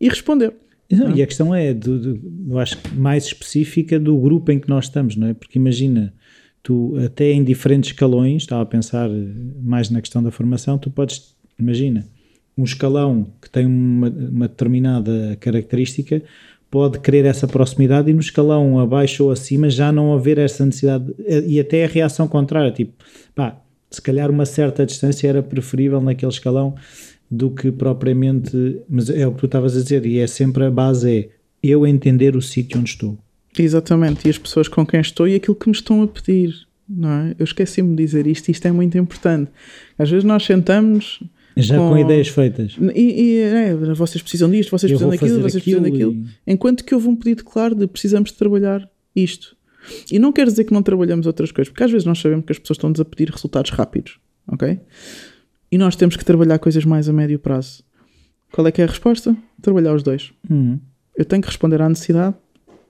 [0.00, 0.54] e responder.
[0.90, 1.16] Não, não.
[1.16, 4.84] E a questão é, do, do, eu acho mais específica do grupo em que nós
[4.84, 5.34] estamos, não é?
[5.34, 6.14] Porque imagina
[6.64, 9.08] tu até em diferentes escalões, estava a pensar
[9.62, 12.06] mais na questão da formação, tu podes, imagina,
[12.56, 16.22] um escalão que tem uma, uma determinada característica
[16.70, 21.14] pode querer essa proximidade e no escalão abaixo ou acima já não haver essa necessidade
[21.46, 22.92] e até a reação contrária, tipo,
[23.34, 23.60] pá,
[23.90, 26.74] se calhar uma certa distância era preferível naquele escalão
[27.30, 30.70] do que propriamente, mas é o que tu estavas a dizer e é sempre a
[30.70, 31.28] base é
[31.62, 33.18] eu entender o sítio onde estou.
[33.56, 36.54] Exatamente, e as pessoas com quem estou e aquilo que me estão a pedir,
[36.88, 37.36] não é?
[37.38, 39.50] Eu esqueci-me de dizer isto, isto é muito importante.
[39.98, 41.20] Às vezes nós sentamos
[41.56, 42.76] já com, com ideias feitas.
[42.94, 46.12] E, e é, vocês precisam disto, vocês precisam daquilo, vocês precisam daquilo.
[46.12, 46.52] E...
[46.52, 49.56] Enquanto que houve um pedido claro de precisamos de trabalhar isto.
[50.10, 52.52] E não quer dizer que não trabalhamos outras coisas, porque às vezes nós sabemos que
[52.52, 54.80] as pessoas estão-nos a pedir resultados rápidos, ok?
[55.70, 57.84] E nós temos que trabalhar coisas mais a médio prazo.
[58.50, 59.36] Qual é que é a resposta?
[59.60, 60.32] Trabalhar os dois.
[60.48, 60.80] Uhum.
[61.16, 62.34] Eu tenho que responder à necessidade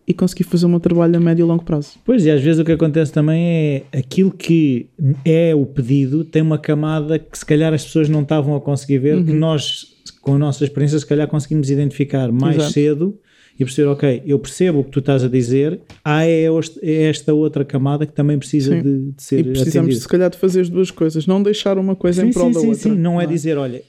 [0.07, 1.93] e conseguir fazer o meu trabalho a médio e longo prazo.
[2.05, 4.87] Pois, e às vezes o que acontece também é aquilo que
[5.25, 8.99] é o pedido tem uma camada que se calhar as pessoas não estavam a conseguir
[8.99, 9.25] ver, uhum.
[9.25, 9.87] que nós,
[10.21, 12.73] com a nossa experiência, se calhar conseguimos identificar mais Exato.
[12.73, 13.19] cedo
[13.59, 16.47] e perceber, ok, eu percebo o que tu estás a dizer, há é,
[16.83, 20.01] é esta outra camada que também precisa de, de, ser E precisamos, atendida.
[20.01, 22.53] se calhar, de fazer as duas coisas, não deixar uma coisa sim, em prol sim,
[22.53, 22.83] da sim, outra.
[22.83, 23.81] Sim, não, não é, é dizer, olha,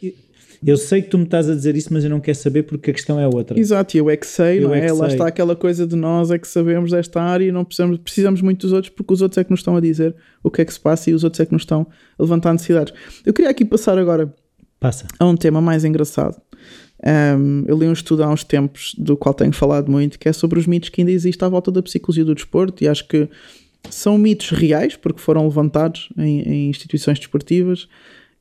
[0.63, 2.91] eu sei que tu me estás a dizer isso, mas eu não quero saber porque
[2.91, 3.59] a questão é outra.
[3.59, 4.85] Exato, eu é que sei, eu não é?
[4.85, 5.15] é Lá sei.
[5.15, 8.61] está aquela coisa de nós é que sabemos desta área e não precisamos, precisamos muito
[8.61, 10.73] dos outros porque os outros é que nos estão a dizer o que é que
[10.73, 11.87] se passa e os outros é que nos estão
[12.17, 12.93] a levantar necessidades.
[13.25, 14.33] Eu queria aqui passar agora
[14.79, 15.07] Passa.
[15.19, 16.39] a um tema mais engraçado.
[17.05, 20.33] Um, eu li um estudo há uns tempos do qual tenho falado muito, que é
[20.33, 23.29] sobre os mitos que ainda existem à volta da psicologia do desporto e acho que
[23.89, 27.87] são mitos reais, porque foram levantados em, em instituições desportivas,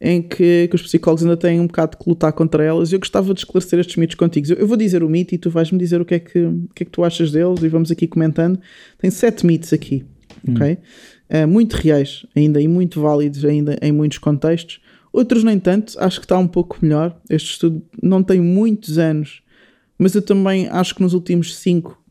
[0.01, 2.91] em que, que, os psicólogos ainda têm um bocado de lutar contra elas.
[2.91, 4.53] E eu gostava de esclarecer estes mitos contigo.
[4.53, 6.69] Eu, eu vou dizer o mito e tu vais-me dizer o que, é que, o
[6.75, 8.59] que é que tu achas deles e vamos aqui comentando.
[8.99, 10.05] Tem sete mitos aqui,
[10.47, 10.55] hum.
[10.55, 10.79] ok?
[11.31, 14.81] Uh, muito reais ainda e muito válidos ainda em muitos contextos.
[15.13, 17.17] Outros nem tanto, acho que está um pouco melhor.
[17.31, 19.43] Este estudo não tem muitos anos,
[19.97, 22.04] mas eu também acho que nos últimos cinco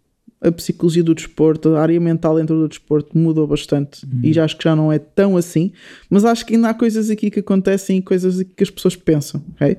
[0.43, 4.19] a psicologia do desporto, a área mental dentro do desporto mudou bastante uhum.
[4.23, 5.71] e já acho que já não é tão assim,
[6.09, 9.43] mas acho que ainda há coisas aqui que acontecem e coisas que as pessoas pensam,
[9.55, 9.77] ok?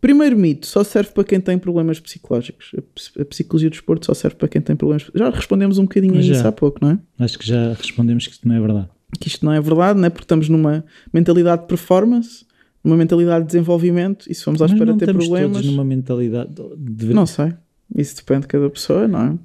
[0.00, 2.72] Primeiro mito, só serve para quem tem problemas psicológicos.
[3.18, 5.10] A psicologia do desporto só serve para quem tem problemas.
[5.14, 6.98] Já respondemos um bocadinho a isso há pouco, não é?
[7.18, 8.88] Acho que já respondemos que isto não é verdade.
[9.18, 10.10] Que isto não é verdade, não é?
[10.10, 12.44] Porque estamos numa mentalidade de performance,
[12.84, 15.52] numa mentalidade de desenvolvimento, e se vamos à espera ter problemas.
[15.52, 17.06] Todos numa mentalidade de...
[17.06, 17.54] Não sei.
[17.96, 19.38] Isso depende de cada pessoa, não é?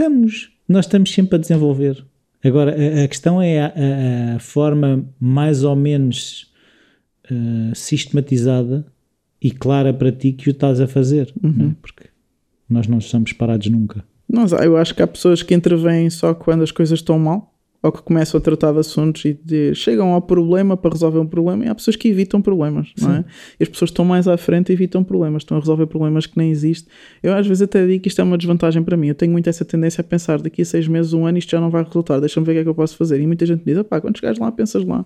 [0.00, 0.50] Estamos.
[0.66, 2.02] Nós estamos sempre a desenvolver.
[2.42, 6.50] Agora, a, a questão é a, a, forma mais ou menos
[7.30, 8.86] uh, sistematizada
[9.42, 11.30] e clara para ti que o estás a fazer.
[11.42, 11.52] Uhum.
[11.52, 11.76] Né?
[11.82, 12.04] Porque
[12.66, 14.02] nós não estamos parados nunca.
[14.26, 17.49] Nós, eu acho que há pessoas que intervêm só quando as coisas estão mal
[17.82, 21.26] ou que começam a tratar de assuntos e de, chegam ao problema para resolver um
[21.26, 23.06] problema e há pessoas que evitam problemas, Sim.
[23.06, 23.24] não é?
[23.58, 26.36] E as pessoas estão mais à frente e evitam problemas, estão a resolver problemas que
[26.36, 26.92] nem existem.
[27.22, 29.08] Eu às vezes até digo que isto é uma desvantagem para mim.
[29.08, 31.60] Eu tenho muito essa tendência a pensar daqui a seis meses, um ano, isto já
[31.60, 33.18] não vai resultar, deixa-me ver o que é que eu posso fazer.
[33.18, 35.04] E muita gente me diz, pá, quando chegares lá, pensas lá.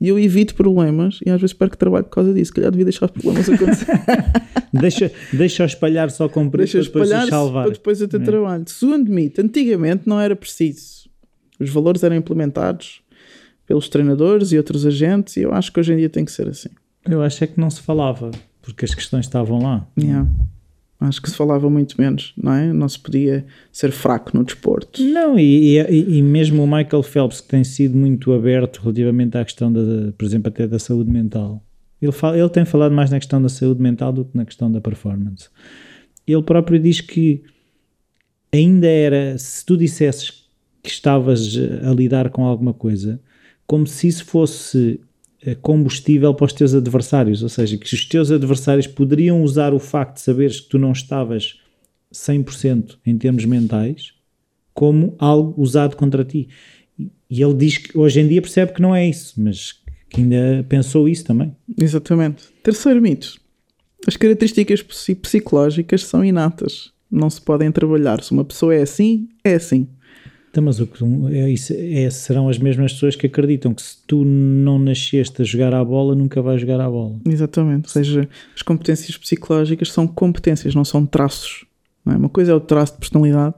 [0.00, 2.50] E eu evito problemas e às vezes perco trabalho por causa disso.
[2.50, 3.86] Se calhar devia deixar os problemas acontecer.
[4.72, 7.64] deixa, deixa espalhar só com deixa para depois espalhar salvar.
[7.64, 8.24] Para depois eu ter é.
[8.24, 8.64] trabalho.
[8.68, 11.01] Segundo mito, antigamente não era preciso
[11.58, 13.02] os valores eram implementados
[13.66, 16.48] pelos treinadores e outros agentes, e eu acho que hoje em dia tem que ser
[16.48, 16.68] assim.
[17.08, 18.30] Eu acho é que não se falava,
[18.60, 19.86] porque as questões estavam lá.
[19.98, 20.28] Yeah.
[21.00, 22.72] Acho que se falava muito menos, não é?
[22.72, 25.02] Não se podia ser fraco no desporto.
[25.02, 29.44] Não, e, e, e, mesmo o Michael Phelps, que tem sido muito aberto relativamente à
[29.44, 31.60] questão, da, por exemplo, até da saúde mental,
[32.00, 34.70] ele, fala, ele tem falado mais na questão da saúde mental do que na questão
[34.70, 35.48] da performance.
[36.24, 37.42] Ele próprio diz que
[38.52, 40.41] ainda era, se tu dissesses
[40.82, 41.56] que estavas
[41.86, 43.20] a lidar com alguma coisa,
[43.66, 45.00] como se isso fosse
[45.40, 49.78] eh, combustível para os teus adversários, ou seja, que os teus adversários poderiam usar o
[49.78, 51.60] facto de saberes que tu não estavas
[52.12, 54.12] 100% em termos mentais
[54.74, 56.48] como algo usado contra ti.
[57.30, 59.74] E ele diz que hoje em dia percebe que não é isso, mas
[60.10, 61.56] que ainda pensou isso também.
[61.80, 62.44] Exatamente.
[62.62, 63.40] Terceiro mito.
[64.06, 68.22] As características psicológicas são inatas, não se podem trabalhar.
[68.22, 69.88] Se uma pessoa é assim, é assim.
[70.52, 71.02] Então, mas o que
[71.34, 75.44] é, isso, é, serão as mesmas pessoas que acreditam que se tu não nasceste a
[75.46, 77.16] jogar à bola, nunca vais jogar à bola.
[77.26, 77.86] Exatamente.
[77.86, 81.64] Ou seja, as competências psicológicas são competências, não são traços.
[82.04, 82.16] Não é?
[82.18, 83.54] Uma coisa é o traço de personalidade,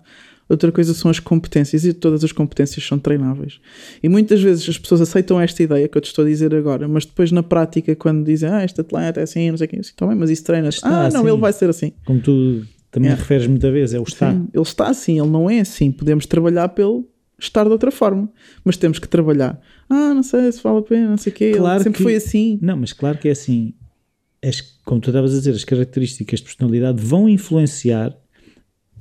[0.49, 3.59] outra coisa são as competências e todas as competências são treináveis.
[4.01, 6.87] E muitas vezes as pessoas aceitam esta ideia que eu te estou a dizer agora,
[6.87, 9.93] mas depois na prática, quando dizem, ah, este atleta é assim, não sei o assim,
[9.97, 10.71] também, mas isso treina.
[10.85, 11.93] Ah, não, assim, ele vai ser assim.
[12.05, 12.65] Como tu
[12.95, 13.15] também é.
[13.15, 14.33] referes muita vez, é o está.
[14.33, 15.91] Sim, ele está assim, ele não é assim.
[15.91, 18.31] Podemos trabalhar pelo estar de outra forma,
[18.65, 19.61] mas temos que trabalhar.
[19.91, 21.53] Ah, não sei se vale a pena, não sei o quê.
[21.57, 22.57] Claro sempre que, foi assim.
[22.63, 23.75] Não, mas claro que é assim.
[24.41, 28.17] As, como tu estavas a dizer, as características de personalidade vão influenciar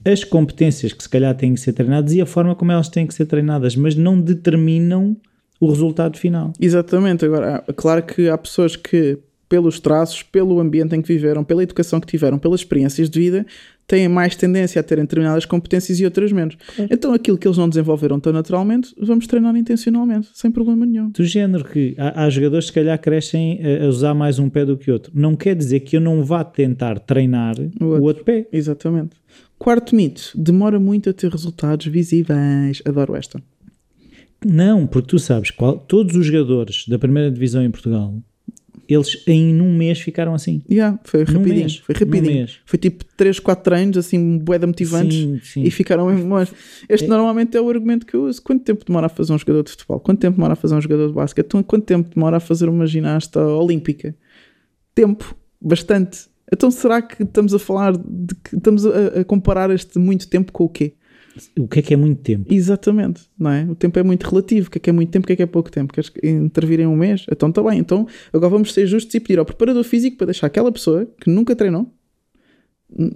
[0.04, 3.06] as competências que se calhar têm que ser treinadas e a forma como elas têm
[3.06, 5.16] que ser treinadas, mas não determinam
[5.60, 6.52] o resultado final.
[6.60, 7.24] Exatamente.
[7.26, 12.00] Agora, claro que há pessoas que pelos traços, pelo ambiente em que viveram, pela educação
[12.00, 13.46] que tiveram, pelas experiências de vida,
[13.86, 16.56] têm mais tendência a terem determinadas competências e outras menos.
[16.76, 16.90] Claro.
[16.92, 21.10] Então aquilo que eles não desenvolveram tão naturalmente, vamos treinar intencionalmente, sem problema nenhum.
[21.10, 24.50] Do género que há, há jogadores que se calhar crescem a, a, usar mais um
[24.50, 25.12] pé do que outro.
[25.14, 28.48] Não quer dizer que eu não vá tentar treinar o outro, o outro pé.
[28.52, 29.16] Exatamente.
[29.60, 32.82] Quarto mito, demora muito a ter resultados visíveis.
[32.86, 33.42] Adoro esta.
[34.46, 38.14] Não, porque tu sabes, qual, todos os jogadores da primeira divisão em Portugal
[38.94, 40.62] eles em um mês ficaram assim.
[40.70, 41.56] Yeah, foi rapidinho.
[41.56, 42.48] Mês, foi rapidinho.
[42.66, 45.64] Foi tipo 3, 4 treinos, assim, de motivantes sim, sim.
[45.64, 46.54] e ficaram mesmo bons.
[46.88, 47.08] Este é.
[47.08, 48.42] normalmente é o argumento que eu uso.
[48.42, 50.00] Quanto tempo demora a fazer um jogador de futebol?
[50.00, 51.46] Quanto tempo demora a fazer um jogador de basquete?
[51.46, 54.16] Então, quanto tempo demora a fazer uma ginasta olímpica?
[54.94, 56.34] Tempo, bastante.
[56.52, 60.52] Então será que estamos a falar de que estamos a, a comparar este muito tempo
[60.52, 60.94] com o quê?
[61.58, 62.54] O que é que é muito tempo?
[62.54, 63.64] Exatamente, não é?
[63.64, 64.68] O tempo é muito relativo.
[64.68, 65.26] O que é que é muito tempo?
[65.26, 65.94] O que é que é pouco tempo?
[65.94, 67.26] Queres intervir em um mês?
[67.32, 67.80] Então está bem.
[67.80, 71.30] Então agora vamos ser justos e pedir ao preparador físico para deixar aquela pessoa que
[71.30, 71.92] nunca treinou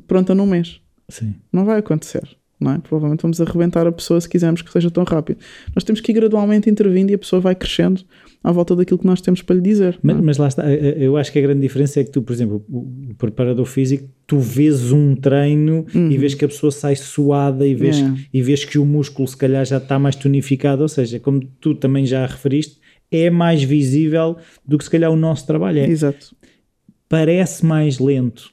[0.07, 0.81] pronta num mês.
[1.09, 1.35] Sim.
[1.51, 2.27] Não vai acontecer.
[2.59, 2.77] Não é?
[2.79, 5.39] Provavelmente vamos arrebentar a pessoa se quisermos que seja tão rápido.
[5.75, 8.01] Nós temos que ir gradualmente intervindo e a pessoa vai crescendo
[8.43, 9.99] à volta daquilo que nós temos para lhe dizer.
[10.01, 12.65] Mas, mas, lá está, eu acho que a grande diferença é que tu, por exemplo,
[12.69, 16.11] o preparador físico, tu vês um treino uhum.
[16.11, 18.19] e vês que a pessoa sai suada e vês, yeah.
[18.33, 21.75] e vês que o músculo se calhar já está mais tonificado, ou seja, como tu
[21.75, 22.77] também já referiste,
[23.11, 25.79] é mais visível do que se calhar o nosso trabalho.
[25.79, 26.35] É, Exato.
[27.09, 28.51] Parece mais lento,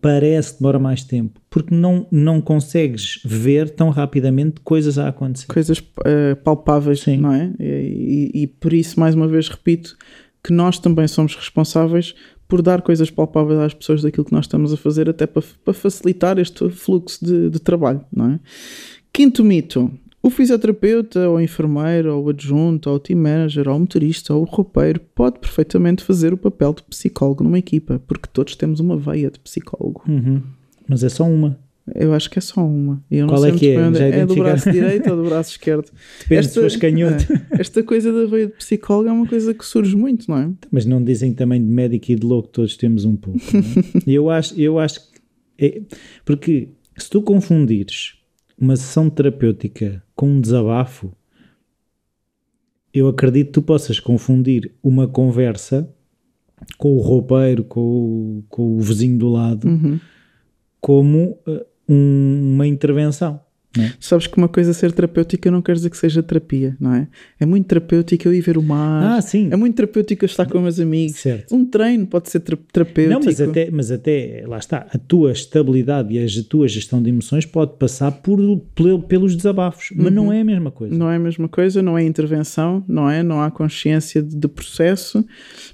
[0.00, 5.46] parece que demora mais tempo, porque não, não consegues ver tão rapidamente coisas a acontecer.
[5.46, 7.18] Coisas uh, palpáveis, Sim.
[7.18, 7.52] não é?
[7.58, 9.96] E, e, e, por isso, mais uma vez, repito
[10.42, 12.14] que nós também somos responsáveis
[12.46, 15.74] por dar coisas palpáveis às pessoas daquilo que nós estamos a fazer, até para, para
[15.74, 18.40] facilitar este fluxo de, de trabalho, não é?
[19.12, 19.90] Quinto mito,
[20.22, 24.34] o fisioterapeuta, ou o enfermeiro, ou o adjunto, ou o team manager, ou o motorista,
[24.34, 28.80] ou o roupeiro pode perfeitamente fazer o papel de psicólogo numa equipa, porque todos temos
[28.80, 30.02] uma veia de psicólogo.
[30.08, 30.42] Uhum.
[30.88, 31.58] Mas é só uma.
[31.94, 33.02] Eu acho que é só uma.
[33.28, 33.74] Qual é que é?
[33.74, 34.18] é?
[34.20, 35.90] é do braço direito ou do braço esquerdo?
[36.20, 37.32] Depende esta, se canhoto.
[37.32, 40.50] É, esta coisa da veia de psicólogo é uma coisa que surge muito, não é?
[40.70, 43.40] Mas não dizem também de médico e de louco, todos temos um pouco.
[43.40, 44.00] É?
[44.10, 45.18] eu acho, eu acho que.
[45.60, 45.80] É,
[46.24, 48.17] porque se tu confundires
[48.60, 51.12] uma sessão terapêutica com um desabafo,
[52.92, 55.88] eu acredito que tu possas confundir uma conversa
[56.76, 60.00] com o roupeiro, com o, com o vizinho do lado, uhum.
[60.80, 63.40] como uh, um, uma intervenção.
[63.82, 63.92] É?
[64.00, 67.08] Sabes que uma coisa ser terapêutica não quer dizer que seja terapia, não é?
[67.38, 69.18] É muito terapêutico eu ir ver o mar.
[69.18, 69.48] Ah, sim.
[69.50, 71.18] É muito terapêutico eu estar com meus amigos.
[71.18, 71.54] Certo.
[71.54, 73.18] Um treino pode ser terapêutico.
[73.18, 77.10] Não, mas até, mas até, lá está, a tua estabilidade e a tua gestão de
[77.10, 78.38] emoções pode passar por,
[79.08, 80.12] pelos desabafos, mas uhum.
[80.12, 80.94] não é a mesma coisa.
[80.94, 83.22] Não é a mesma coisa, não é intervenção, não é?
[83.22, 85.24] Não há consciência de, de processo,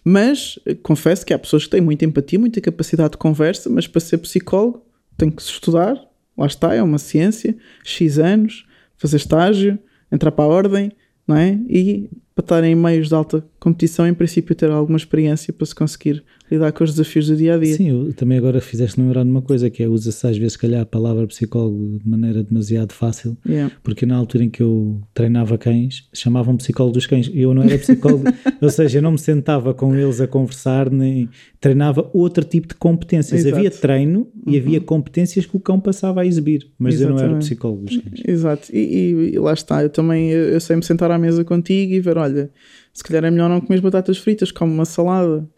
[0.04, 3.86] mas eh, confesso que há pessoas que têm muita empatia, muita capacidade de conversa, mas
[3.86, 4.84] para ser psicólogo
[5.16, 5.96] tem que se estudar,
[6.36, 8.66] lá está, é uma ciência, X anos,
[8.96, 9.78] fazer estágio,
[10.10, 10.92] entrar para a ordem,
[11.26, 11.58] não é?
[11.68, 15.74] E para estar em meios de alta competição, em princípio, ter alguma experiência para se
[15.74, 17.74] conseguir lidar com os desafios do dia a dia.
[17.74, 20.82] Sim, também agora fizeste lembrar de uma coisa que é usa-se às vezes, se calhar,
[20.82, 23.74] a palavra psicólogo de maneira demasiado fácil, yeah.
[23.82, 27.62] porque na altura em que eu treinava cães, chamavam psicólogo dos cães, e eu não
[27.62, 28.24] era psicólogo,
[28.60, 31.28] ou seja, eu não me sentava com eles a conversar, nem
[31.60, 33.40] treinava outro tipo de competências.
[33.40, 33.56] Exato.
[33.56, 34.56] Havia treino e uhum.
[34.58, 37.22] havia competências que o cão passava a exibir, mas Exatamente.
[37.22, 38.22] eu não era psicólogo dos cães.
[38.26, 41.42] Exato, e, e, e lá está, eu também eu, eu sei me sentar à mesa
[41.42, 42.50] contigo e ver, olha,
[42.92, 45.48] se calhar é melhor não comer batatas fritas, come uma salada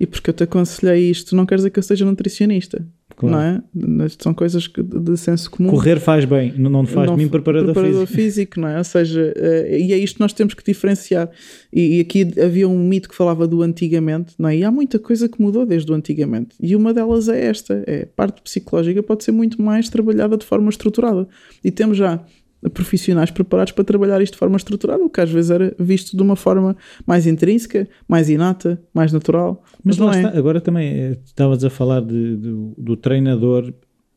[0.00, 2.84] e porque eu te aconselhei isto, não quer dizer que eu seja nutricionista.
[3.16, 3.62] Claro.
[3.74, 4.08] Não é?
[4.18, 5.70] São coisas de senso comum.
[5.70, 8.16] Correr faz bem, não faz não, mim preparador, preparador físico.
[8.22, 8.60] físico.
[8.60, 8.78] não é?
[8.78, 11.30] Ou seja, uh, e é isto que nós temos que diferenciar.
[11.72, 14.56] E, e, aqui havia um mito que falava do antigamente, não é?
[14.56, 16.56] E há muita coisa que mudou desde o antigamente.
[16.60, 20.44] E uma delas é esta: é a parte psicológica pode ser muito mais trabalhada de
[20.44, 21.28] forma estruturada.
[21.62, 22.24] E temos já
[22.70, 26.22] profissionais preparados para trabalhar isto de forma estruturada, o que às vezes era visto de
[26.22, 29.62] uma forma mais intrínseca, mais inata, mais natural.
[29.82, 30.26] Mas, mas lá é.
[30.26, 33.72] está, agora também eh, estavas a falar de, de, do treinador.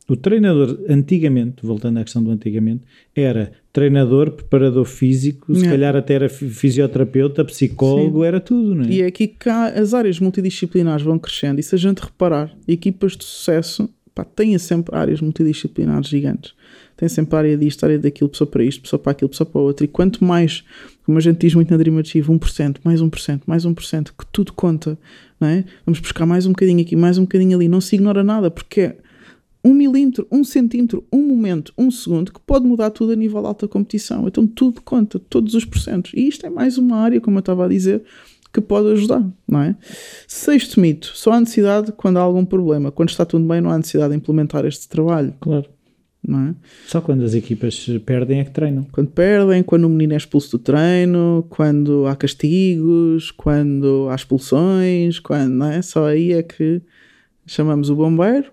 [0.08, 5.68] O treinador, antigamente, voltando à questão do antigamente, era treinador, preparador físico, se é.
[5.68, 8.26] calhar até era fisioterapeuta, psicólogo, Sim.
[8.26, 8.88] era tudo, não é?
[8.88, 13.16] E é aqui que as áreas multidisciplinares vão crescendo e se a gente reparar, equipas
[13.16, 13.90] de sucesso
[14.24, 16.54] pá, sempre áreas multidisciplinares gigantes
[16.96, 19.84] tem sempre área disto, área daquilo, pessoa para isto, pessoa para aquilo, pessoa para outro.
[19.84, 20.64] E quanto mais,
[21.04, 24.52] como a gente diz muito na Dream Achieve, 1%, mais 1%, mais 1%, que tudo
[24.54, 24.98] conta,
[25.38, 25.64] não é?
[25.84, 27.68] Vamos buscar mais um bocadinho aqui, mais um bocadinho ali.
[27.68, 28.96] Não se ignora nada, porque é
[29.62, 33.68] um milímetro, um centímetro, um momento, um segundo, que pode mudar tudo a nível alta
[33.68, 34.26] competição.
[34.26, 36.12] Então tudo conta, todos os porcentos.
[36.14, 38.02] E isto é mais uma área, como eu estava a dizer,
[38.52, 39.76] que pode ajudar, não é?
[40.26, 42.90] Sexto mito, só há necessidade quando há algum problema.
[42.90, 45.34] Quando está tudo bem, não há necessidade de implementar este trabalho.
[45.40, 45.66] Claro
[46.26, 46.54] não é?
[46.86, 48.86] Só quando as equipas perdem é que treinam.
[48.90, 55.20] Quando perdem, quando o menino é expulso do treino, quando há castigos, quando há expulsões,
[55.20, 55.80] quando, não é?
[55.82, 56.82] Só aí é que
[57.46, 58.50] chamamos o bombeiro.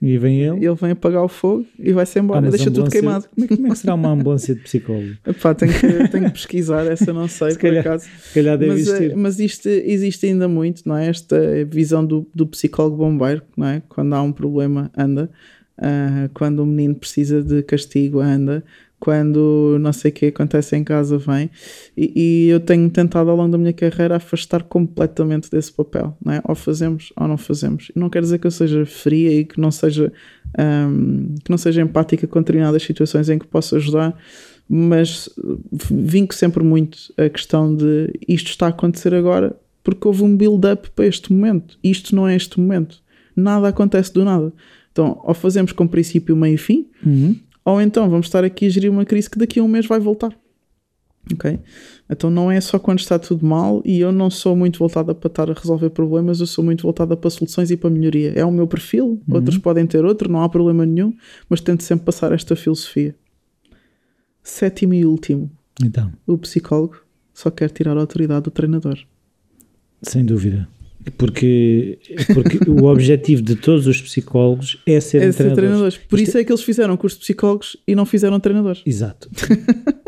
[0.00, 0.66] E vem ele.
[0.66, 2.46] Ele vem apagar o fogo e vai-se embora.
[2.46, 3.26] Ah, Deixa tudo queimado.
[3.34, 5.16] Como é, como é, que será uma ambulância de psicólogo?
[5.26, 8.04] Epá, tenho, que, tenho que pesquisar, essa não sei, se por calhar, acaso.
[8.04, 9.10] Se calhar deve mas, existir.
[9.10, 11.08] Eh, mas isto existe ainda muito, não é?
[11.08, 13.82] Esta visão do, do psicólogo bombeiro, não é?
[13.88, 15.30] Quando há um problema, anda.
[15.78, 18.64] Uh, quando o menino precisa de castigo, anda.
[18.98, 21.50] Quando não sei o que acontece em casa, vem.
[21.96, 26.16] E, e, eu tenho tentado ao longo da minha carreira afastar completamente desse papel.
[26.24, 26.40] Não é?
[26.44, 27.92] Ou fazemos ou não fazemos.
[27.94, 30.12] Não quer dizer que eu seja fria e que não seja,
[30.58, 34.16] um, que não seja empática com determinadas situações em que posso ajudar,
[34.68, 35.28] mas
[35.72, 39.54] vinco sempre muito a questão de isto está a acontecer agora
[39.86, 41.78] porque houve um build-up para este momento.
[41.80, 43.00] Isto não é este momento.
[43.36, 44.52] Nada acontece do nada
[44.90, 47.36] Então, ou fazemos com princípio, meio e fim, Uhum.
[47.66, 49.98] Ou então vamos estar aqui a gerir uma crise que daqui a um mês vai
[49.98, 50.34] voltar.
[51.32, 51.58] Ok?
[52.08, 55.26] Então não é só quando está tudo mal e eu não sou muito voltada para
[55.26, 58.32] estar a resolver problemas, eu sou muito voltada para soluções e para melhoria.
[58.36, 61.12] É o meu perfil, outros podem ter outro, não há problema nenhum,
[61.48, 63.16] mas tento sempre passar esta filosofia.
[64.42, 65.50] Sétimo e último,
[65.82, 66.98] Então, o psicólogo
[67.34, 68.96] só quer tirar a autoridade do treinador.
[70.02, 70.68] sem dúvida.
[71.16, 71.98] Porque,
[72.34, 75.56] porque o objetivo de todos os psicólogos é serem É ser treinadores.
[75.68, 75.96] treinadores.
[75.98, 78.82] Por isso é que eles fizeram curso de psicólogos e não fizeram treinadores.
[78.84, 79.30] Exato.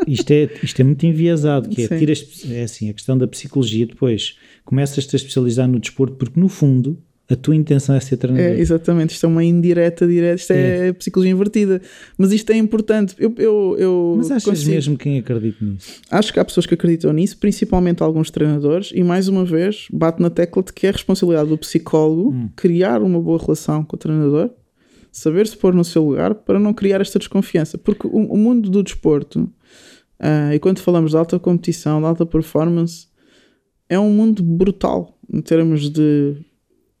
[0.07, 3.85] Isto é, isto é muito enviesado, que é, tiras, é assim, a questão da psicologia
[3.85, 4.35] depois
[4.65, 6.97] começas-te a especializar no desporto porque no fundo
[7.29, 8.51] a tua intenção é ser treinador.
[8.53, 11.79] É, exatamente, isto é uma indireta direta, isto é, psicologia invertida.
[12.17, 13.13] Mas isto é importante.
[13.19, 16.01] Eu, eu, eu Mas achas consigo- mesmo quem acredita nisso?
[16.09, 20.21] Acho que há pessoas que acreditam nisso, principalmente alguns treinadores, e mais uma vez bate
[20.21, 22.49] na tecla de que é responsabilidade do psicólogo Hum.
[22.55, 24.49] criar uma boa relação com o treinador,
[25.11, 27.77] saber se pôr no seu lugar para não criar esta desconfiança.
[27.77, 29.47] Porque o, o mundo do desporto,
[30.19, 33.07] ah, e quando falamos de alta competição, de alta performance,
[33.87, 36.35] é um mundo brutal em termos de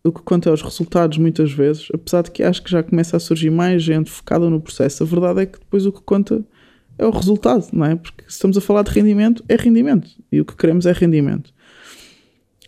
[0.03, 3.19] o que conta aos resultados muitas vezes, apesar de que acho que já começa a
[3.19, 6.43] surgir mais gente focada no processo, a verdade é que depois o que conta
[6.97, 7.95] é o resultado, não é?
[7.95, 10.09] Porque se estamos a falar de rendimento, é rendimento.
[10.31, 11.53] E o que queremos é rendimento.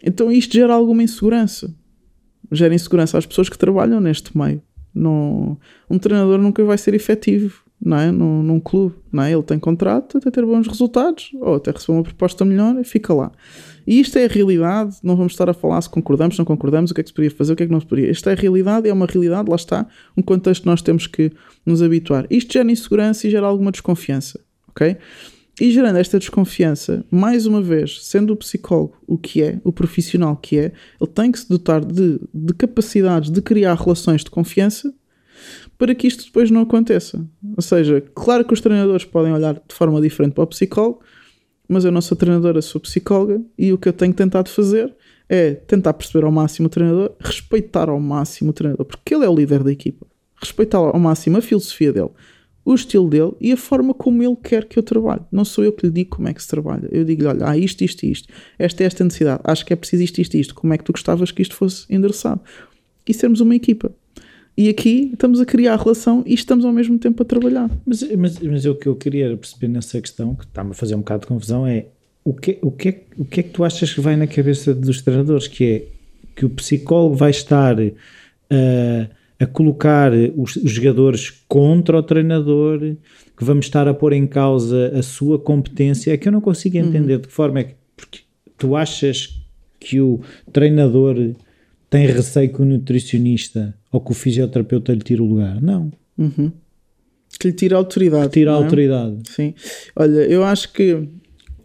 [0.03, 1.73] Então isto gera alguma insegurança.
[2.51, 4.61] Gera insegurança às pessoas que trabalham neste meio.
[4.93, 5.57] Não,
[5.89, 8.11] um treinador nunca vai ser efetivo, não é?
[8.11, 9.31] Num, num clube, não é?
[9.31, 13.13] Ele tem contrato até ter bons resultados, ou até receber uma proposta melhor e fica
[13.13, 13.31] lá.
[13.85, 16.93] E isto é a realidade, não vamos estar a falar se concordamos, não concordamos, o
[16.93, 18.11] que é que se poderia fazer, o que é que não se poderia.
[18.11, 21.31] Isto é a realidade, é uma realidade, lá está, um contexto que nós temos que
[21.65, 22.25] nos habituar.
[22.29, 24.97] Isto gera insegurança e gera alguma desconfiança, ok?
[25.59, 30.35] E gerando esta desconfiança, mais uma vez, sendo o psicólogo o que é, o profissional
[30.35, 34.93] que é, ele tem que se dotar de, de capacidades de criar relações de confiança
[35.77, 37.23] para que isto depois não aconteça.
[37.55, 41.01] Ou seja, claro que os treinadores podem olhar de forma diferente para o psicólogo,
[41.71, 44.93] mas eu não sou treinadora, sou psicóloga e o que eu tenho tentado fazer
[45.29, 49.29] é tentar perceber ao máximo o treinador, respeitar ao máximo o treinador, porque ele é
[49.29, 50.05] o líder da equipa.
[50.35, 52.09] Respeitar ao máximo a filosofia dele,
[52.65, 55.21] o estilo dele e a forma como ele quer que eu trabalhe.
[55.31, 56.89] Não sou eu que lhe digo como é que se trabalha.
[56.91, 58.27] Eu digo-lhe, olha, há isto, isto isto.
[58.59, 59.41] Esta é esta necessidade.
[59.45, 60.53] Acho que é preciso isto, isto isto.
[60.53, 62.41] Como é que tu gostavas que isto fosse endereçado?
[63.07, 63.93] E sermos uma equipa.
[64.61, 67.67] E aqui estamos a criar a relação e estamos ao mesmo tempo a trabalhar.
[67.83, 70.99] Mas, mas, mas o que eu queria perceber nessa questão, que está-me a fazer um
[70.99, 71.87] bocado de confusão, é
[72.23, 74.71] o que, o, que é o que é que tu achas que vai na cabeça
[74.75, 75.47] dos treinadores?
[75.47, 75.85] Que é
[76.35, 79.09] que o psicólogo vai estar uh,
[79.39, 82.81] a colocar os, os jogadores contra o treinador,
[83.35, 86.13] que vamos estar a pôr em causa a sua competência.
[86.13, 87.73] É que eu não consigo entender de que forma é que.
[87.97, 88.19] Porque
[88.59, 89.41] tu achas
[89.79, 90.21] que o
[90.53, 91.33] treinador
[91.91, 95.61] tem receio que o nutricionista ou que o fisioterapeuta lhe tire o lugar?
[95.61, 95.91] Não.
[96.17, 96.49] Uhum.
[97.37, 98.31] Que lhe tira a autoridade.
[98.31, 98.63] Tira a não é?
[98.63, 99.17] autoridade.
[99.29, 99.53] Sim.
[99.93, 101.09] Olha, eu acho que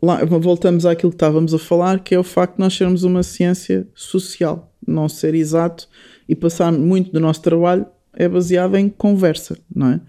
[0.03, 3.22] lá, voltamos àquilo que estávamos a falar, que é o facto de nós sermos uma
[3.22, 5.89] ciência social, não ser exato
[6.29, 10.01] e passar muito do nosso trabalho é baseado em conversa, não é?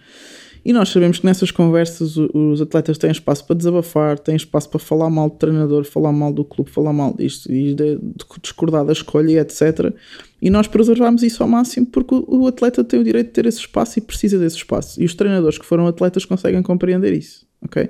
[0.67, 4.77] E nós sabemos que nessas conversas os atletas têm espaço para desabafar, têm espaço para
[4.77, 7.97] falar mal do treinador, falar mal do clube, falar mal disto e de,
[8.41, 9.93] discordar da escolha e etc.
[10.41, 13.59] E nós preservamos isso ao máximo porque o atleta tem o direito de ter esse
[13.59, 15.01] espaço e precisa desse espaço.
[15.01, 17.89] E os treinadores que foram atletas conseguem compreender isso, ok?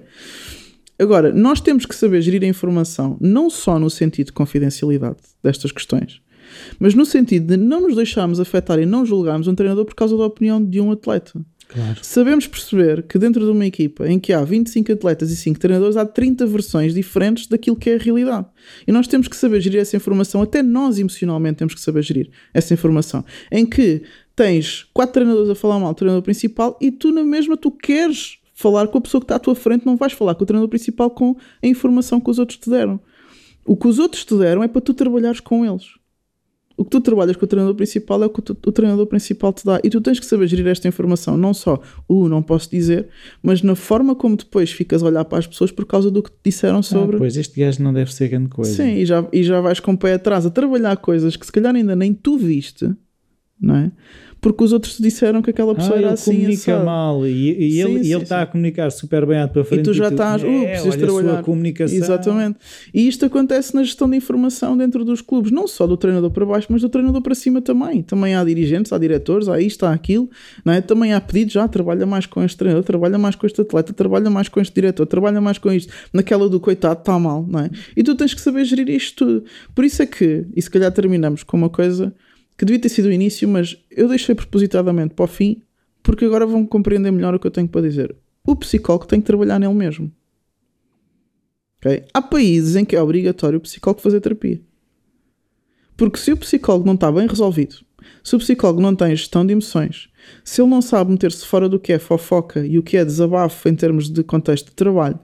[1.00, 5.72] Agora, nós temos que saber gerir a informação não só no sentido de confidencialidade destas
[5.72, 6.22] questões,
[6.80, 10.16] mas no sentido de não nos deixarmos afetar e não julgarmos um treinador por causa
[10.16, 11.44] da opinião de um atleta.
[11.68, 12.00] Claro.
[12.02, 15.98] Sabemos perceber que dentro de uma equipa em que há 25 atletas e 5 treinadores,
[15.98, 18.48] há 30 versões diferentes daquilo que é a realidade.
[18.88, 22.30] E nós temos que saber gerir essa informação, até nós emocionalmente temos que saber gerir
[22.54, 23.24] essa informação.
[23.52, 24.04] Em que
[24.36, 28.38] tens quatro treinadores a falar mal do treinador principal e tu na mesma tu queres
[28.54, 30.70] falar com a pessoa que está à tua frente, não vais falar com o treinador
[30.70, 33.00] principal com a informação que os outros te deram.
[33.66, 35.97] O que os outros te deram é para tu trabalhares com eles.
[36.80, 39.08] O que tu trabalhas com o treinador principal é o que o, tu- o treinador
[39.08, 39.80] principal te dá.
[39.84, 43.08] E tu tens que saber gerir esta informação, não só, uh, não posso dizer,
[43.42, 46.30] mas na forma como depois ficas a olhar para as pessoas por causa do que
[46.30, 47.16] te disseram sobre.
[47.16, 48.72] Ah, pois este gajo não deve ser grande coisa.
[48.72, 51.52] Sim, e já, e já vais com o pé atrás a trabalhar coisas que se
[51.52, 52.88] calhar ainda nem tu viste,
[53.60, 53.92] não é?
[54.40, 56.34] Porque os outros disseram que aquela Ah, pessoa ele era assim.
[56.36, 56.86] comunica assado.
[56.86, 59.64] mal e, e Sim, ele, e sim, ele está a comunicar super bem à tua
[59.66, 59.80] frente.
[59.82, 61.34] E tu já estás, uh, é, precisas a trabalhar.
[61.34, 61.98] sua comunicação.
[61.98, 62.60] Exatamente.
[62.94, 66.46] E isto acontece na gestão de informação dentro dos clubes, não só do treinador para
[66.46, 68.04] baixo, mas do treinador para cima também.
[68.04, 70.30] Também há dirigentes, há diretores, há isto, há aquilo,
[70.64, 70.82] não é?
[70.82, 74.30] Também há pedidos, já trabalha mais com este treinador, trabalha mais com este atleta, trabalha
[74.30, 75.92] mais com este diretor, trabalha mais com isto.
[76.14, 77.70] Naquela do coitado está mal, não é?
[77.96, 79.44] E tu tens que saber gerir isto tudo.
[79.74, 82.14] Por isso é que, e se calhar terminamos com uma coisa
[82.58, 85.62] que devia ter sido o início, mas eu deixei propositadamente para o fim,
[86.02, 88.16] porque agora vão compreender melhor o que eu tenho para dizer.
[88.46, 90.12] O psicólogo tem que trabalhar nele mesmo.
[91.78, 92.06] Okay?
[92.14, 94.60] Há países em que é obrigatório o psicólogo fazer terapia.
[95.96, 97.76] Porque se o psicólogo não está bem resolvido,
[98.24, 100.10] se o psicólogo não tem gestão de emoções,
[100.44, 103.68] se ele não sabe meter-se fora do que é fofoca e o que é desabafo
[103.68, 105.20] em termos de contexto de trabalho,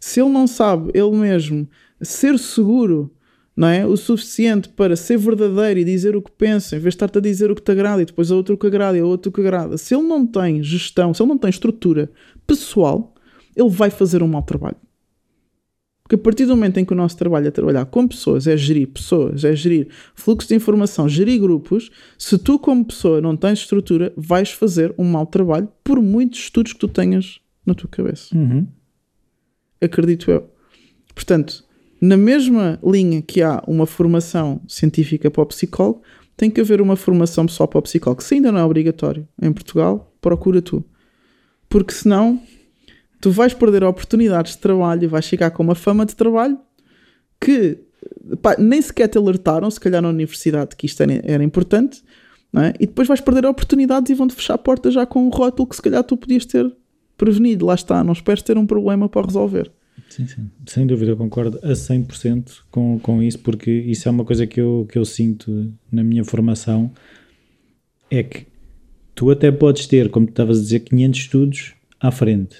[0.00, 1.68] se ele não sabe ele mesmo
[2.00, 3.10] ser seguro
[3.56, 3.86] não é?
[3.86, 7.20] o suficiente para ser verdadeiro e dizer o que pensa, em vez de estar-te a
[7.20, 9.40] dizer o que te agrada e depois a outro que agrada e a outro que
[9.40, 12.10] agrada, se ele não tem gestão, se ele não tem estrutura
[12.46, 13.14] pessoal,
[13.56, 14.76] ele vai fazer um mau trabalho.
[16.02, 18.56] Porque a partir do momento em que o nosso trabalho é trabalhar com pessoas, é
[18.56, 23.58] gerir pessoas, é gerir fluxo de informação, gerir grupos, se tu, como pessoa, não tens
[23.58, 28.36] estrutura, vais fazer um mau trabalho por muitos estudos que tu tenhas na tua cabeça.
[28.36, 28.68] Uhum.
[29.80, 30.48] Acredito eu.
[31.12, 31.65] Portanto,
[32.00, 36.02] na mesma linha que há uma formação científica para o psicólogo,
[36.36, 38.22] tem que haver uma formação só para o psicólogo.
[38.22, 40.84] Se ainda não é obrigatório em Portugal, procura tu.
[41.68, 42.40] Porque senão
[43.20, 46.58] tu vais perder oportunidades de trabalho e vais chegar com uma fama de trabalho
[47.40, 47.78] que
[48.42, 52.02] pá, nem sequer te alertaram, se calhar na universidade, que isto era, era importante,
[52.54, 52.74] é?
[52.78, 55.76] e depois vais perder oportunidades e vão-te fechar a porta já com um rótulo que
[55.76, 56.70] se calhar tu podias ter
[57.16, 57.66] prevenido.
[57.66, 59.70] Lá está, não esperes ter um problema para resolver.
[60.08, 60.50] Sim, sim.
[60.66, 64.60] Sem dúvida, eu concordo a 100% com, com isso, porque isso é uma coisa que
[64.60, 66.90] eu, que eu sinto na minha formação,
[68.10, 68.46] é que
[69.14, 72.58] tu até podes ter, como tu estavas a dizer, 500 estudos à frente,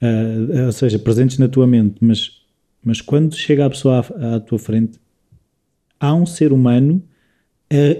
[0.00, 2.42] uh, ou seja, presentes na tua mente, mas,
[2.82, 4.98] mas quando chega a pessoa à, à tua frente,
[5.98, 7.02] há um ser humano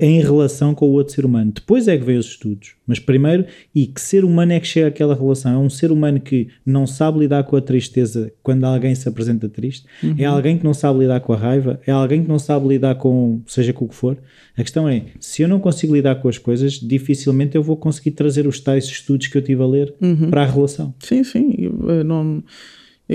[0.01, 1.53] em relação com o outro ser humano.
[1.55, 2.75] Depois é que vem os estudos.
[2.85, 5.53] Mas primeiro, e que ser humano é que chega àquela relação?
[5.53, 9.49] É um ser humano que não sabe lidar com a tristeza quando alguém se apresenta
[9.49, 9.87] triste?
[10.03, 10.17] Uhum.
[10.19, 11.81] É alguém que não sabe lidar com a raiva?
[11.87, 14.19] É alguém que não sabe lidar com seja com o que for?
[14.57, 18.11] A questão é, se eu não consigo lidar com as coisas, dificilmente eu vou conseguir
[18.11, 20.31] trazer os tais estudos que eu tive a ler uhum.
[20.31, 20.93] para a relação.
[20.99, 21.55] Sim, sim.
[21.59, 22.43] Eu, não e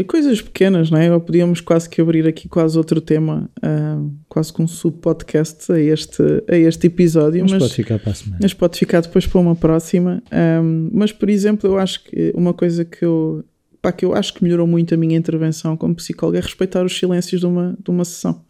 [0.03, 1.09] coisas pequenas, não é?
[1.13, 5.79] Ou podíamos quase que abrir aqui quase outro tema, uh, quase com um sub-podcast a
[5.79, 7.41] este, a este episódio.
[7.43, 8.39] Mas, mas, pode ficar para a semana.
[8.41, 10.21] Mas pode ficar depois para uma próxima.
[10.61, 13.45] Um, mas, por exemplo, eu acho que uma coisa que eu,
[13.81, 16.97] pá, que eu acho que melhorou muito a minha intervenção como psicólogo é respeitar os
[16.97, 18.43] silêncios de uma, de uma sessão.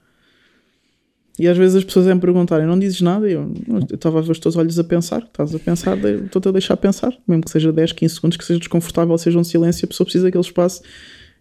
[1.38, 3.30] E às vezes as pessoas me perguntarem, não dizes nada?
[3.30, 3.52] Eu
[3.94, 7.14] estava a ver os teus olhos a pensar, estás a pensar, estou-te a deixar pensar,
[7.28, 10.24] mesmo que seja 10, 15 segundos, que seja desconfortável, seja um silêncio, a pessoa precisa
[10.24, 10.82] daquele espaço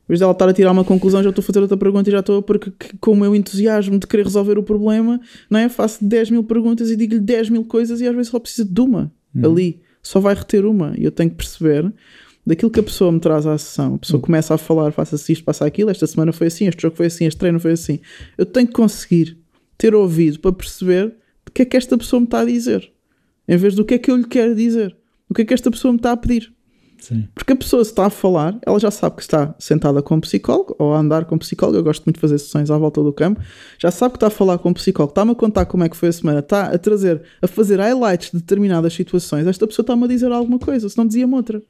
[0.05, 2.13] em vez dela estar a tirar uma conclusão, já estou a fazer outra pergunta e
[2.13, 5.69] já estou, porque com o meu entusiasmo de querer resolver o problema, não é?
[5.69, 8.81] Faço 10 mil perguntas e digo-lhe 10 mil coisas e às vezes só precisa de
[8.81, 9.53] uma uhum.
[9.53, 10.95] ali, só vai reter uma.
[10.97, 11.93] E eu tenho que perceber
[12.47, 13.95] daquilo que a pessoa me traz à sessão.
[13.95, 14.23] A pessoa uhum.
[14.23, 17.25] começa a falar, faça-se isto, passa aquilo, esta semana foi assim, este jogo foi assim,
[17.25, 18.01] este treino foi assim.
[18.37, 19.39] Eu tenho que conseguir
[19.79, 21.15] ter ouvido para perceber
[21.49, 22.91] o que é que esta pessoa me está a dizer,
[23.49, 24.97] em vez do que é que eu lhe quero dizer,
[25.29, 26.53] o que é que esta pessoa me está a pedir.
[26.99, 27.29] Sim.
[27.35, 30.21] Porque a pessoa, se está a falar, ela já sabe que está sentada com um
[30.21, 31.79] psicólogo ou a andar com um psicólogo.
[31.79, 33.41] Eu gosto muito de fazer sessões à volta do campo.
[33.79, 35.97] Já sabe que está a falar com um psicólogo, está-me a contar como é que
[35.97, 39.47] foi a semana, está a trazer, a fazer highlights de determinadas situações.
[39.47, 41.63] Esta pessoa está-me a dizer alguma coisa, se não dizia-me outra.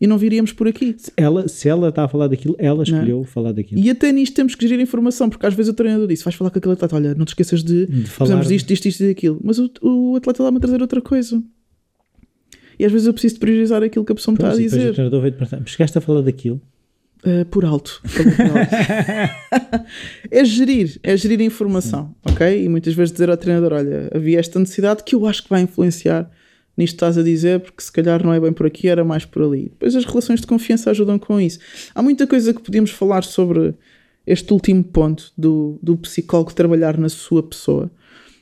[0.00, 0.96] E não viríamos por aqui.
[1.16, 3.24] Ela, se ela está a falar daquilo, ela escolheu não.
[3.24, 3.80] falar daquilo.
[3.80, 6.50] E até nisto temos que gerir informação, porque às vezes o treinador disse: vais falar
[6.50, 9.38] com aquele atleta, olha, não te esqueças de, de falar isto, isto, isto e aquilo.
[9.44, 11.40] Mas o, o atleta está-me a trazer outra coisa.
[12.82, 14.92] E às vezes eu preciso de priorizar aquilo que a pessoa me está a dizer.
[14.92, 16.60] Perguntar, chegaste a falar daquilo?
[17.24, 18.02] Uh, por alto.
[18.02, 19.86] Por alto.
[20.28, 22.32] é gerir, é gerir a informação, Sim.
[22.34, 22.64] ok?
[22.64, 25.60] E muitas vezes dizer ao treinador: olha, havia esta necessidade que eu acho que vai
[25.60, 26.28] influenciar
[26.76, 29.24] nisto que estás a dizer, porque se calhar não é bem por aqui, era mais
[29.24, 29.68] por ali.
[29.68, 31.60] Depois as relações de confiança ajudam com isso.
[31.94, 33.74] Há muita coisa que podíamos falar sobre
[34.26, 37.88] este último ponto do, do psicólogo trabalhar na sua pessoa.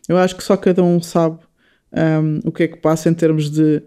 [0.09, 1.39] Eu acho que só cada um sabe
[1.93, 3.83] um, o que é que passa em termos de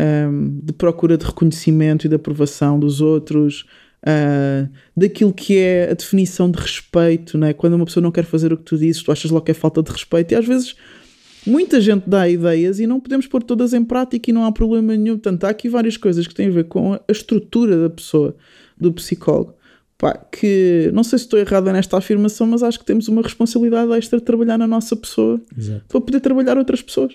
[0.00, 3.66] um, de procura de reconhecimento e de aprovação dos outros,
[4.02, 7.52] uh, daquilo que é a definição de respeito, né?
[7.52, 9.54] quando uma pessoa não quer fazer o que tu dizes, tu achas logo que é
[9.54, 10.76] falta de respeito, e às vezes
[11.46, 14.96] muita gente dá ideias e não podemos pôr todas em prática e não há problema
[14.96, 15.14] nenhum.
[15.14, 18.36] Portanto, há aqui várias coisas que têm a ver com a estrutura da pessoa,
[18.76, 19.54] do psicólogo.
[19.98, 23.90] Pá, que não sei se estou errada nesta afirmação, mas acho que temos uma responsabilidade
[23.92, 25.86] extra de trabalhar na nossa pessoa Exato.
[25.88, 27.14] para poder trabalhar outras pessoas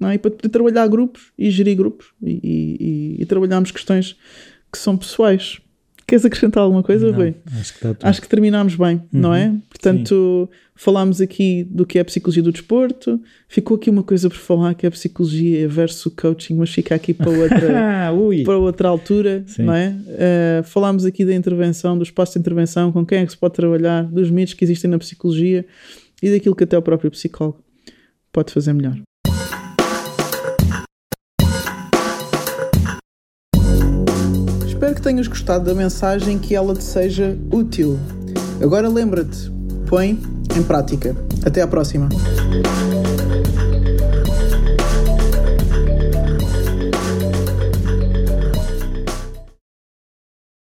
[0.00, 0.14] não é?
[0.14, 4.16] e para poder trabalhar grupos e gerir grupos e, e, e, trabalharmos questões
[4.72, 5.60] que são pessoais.
[6.06, 7.36] Queres acrescentar alguma coisa, Rui?
[7.60, 9.54] Acho que, acho que terminámos bem, uhum, não é?
[9.68, 10.58] Portanto, sim.
[10.74, 14.74] falámos aqui do que é a psicologia do desporto, ficou aqui uma coisa por falar
[14.74, 18.10] que é a psicologia versus coaching, mas fica aqui para outra,
[18.44, 19.62] para outra altura, sim.
[19.62, 19.90] não é?
[19.90, 23.54] Uh, falámos aqui da intervenção, do espaço de intervenção, com quem é que se pode
[23.54, 25.64] trabalhar, dos mitos que existem na psicologia
[26.20, 27.62] e daquilo que até o próprio psicólogo
[28.32, 29.00] pode fazer melhor.
[34.80, 37.98] Espero que tenhas gostado da mensagem que ela te seja útil.
[38.62, 39.52] Agora lembra-te,
[39.86, 40.18] põe
[40.56, 41.14] em prática.
[41.44, 42.08] Até à próxima.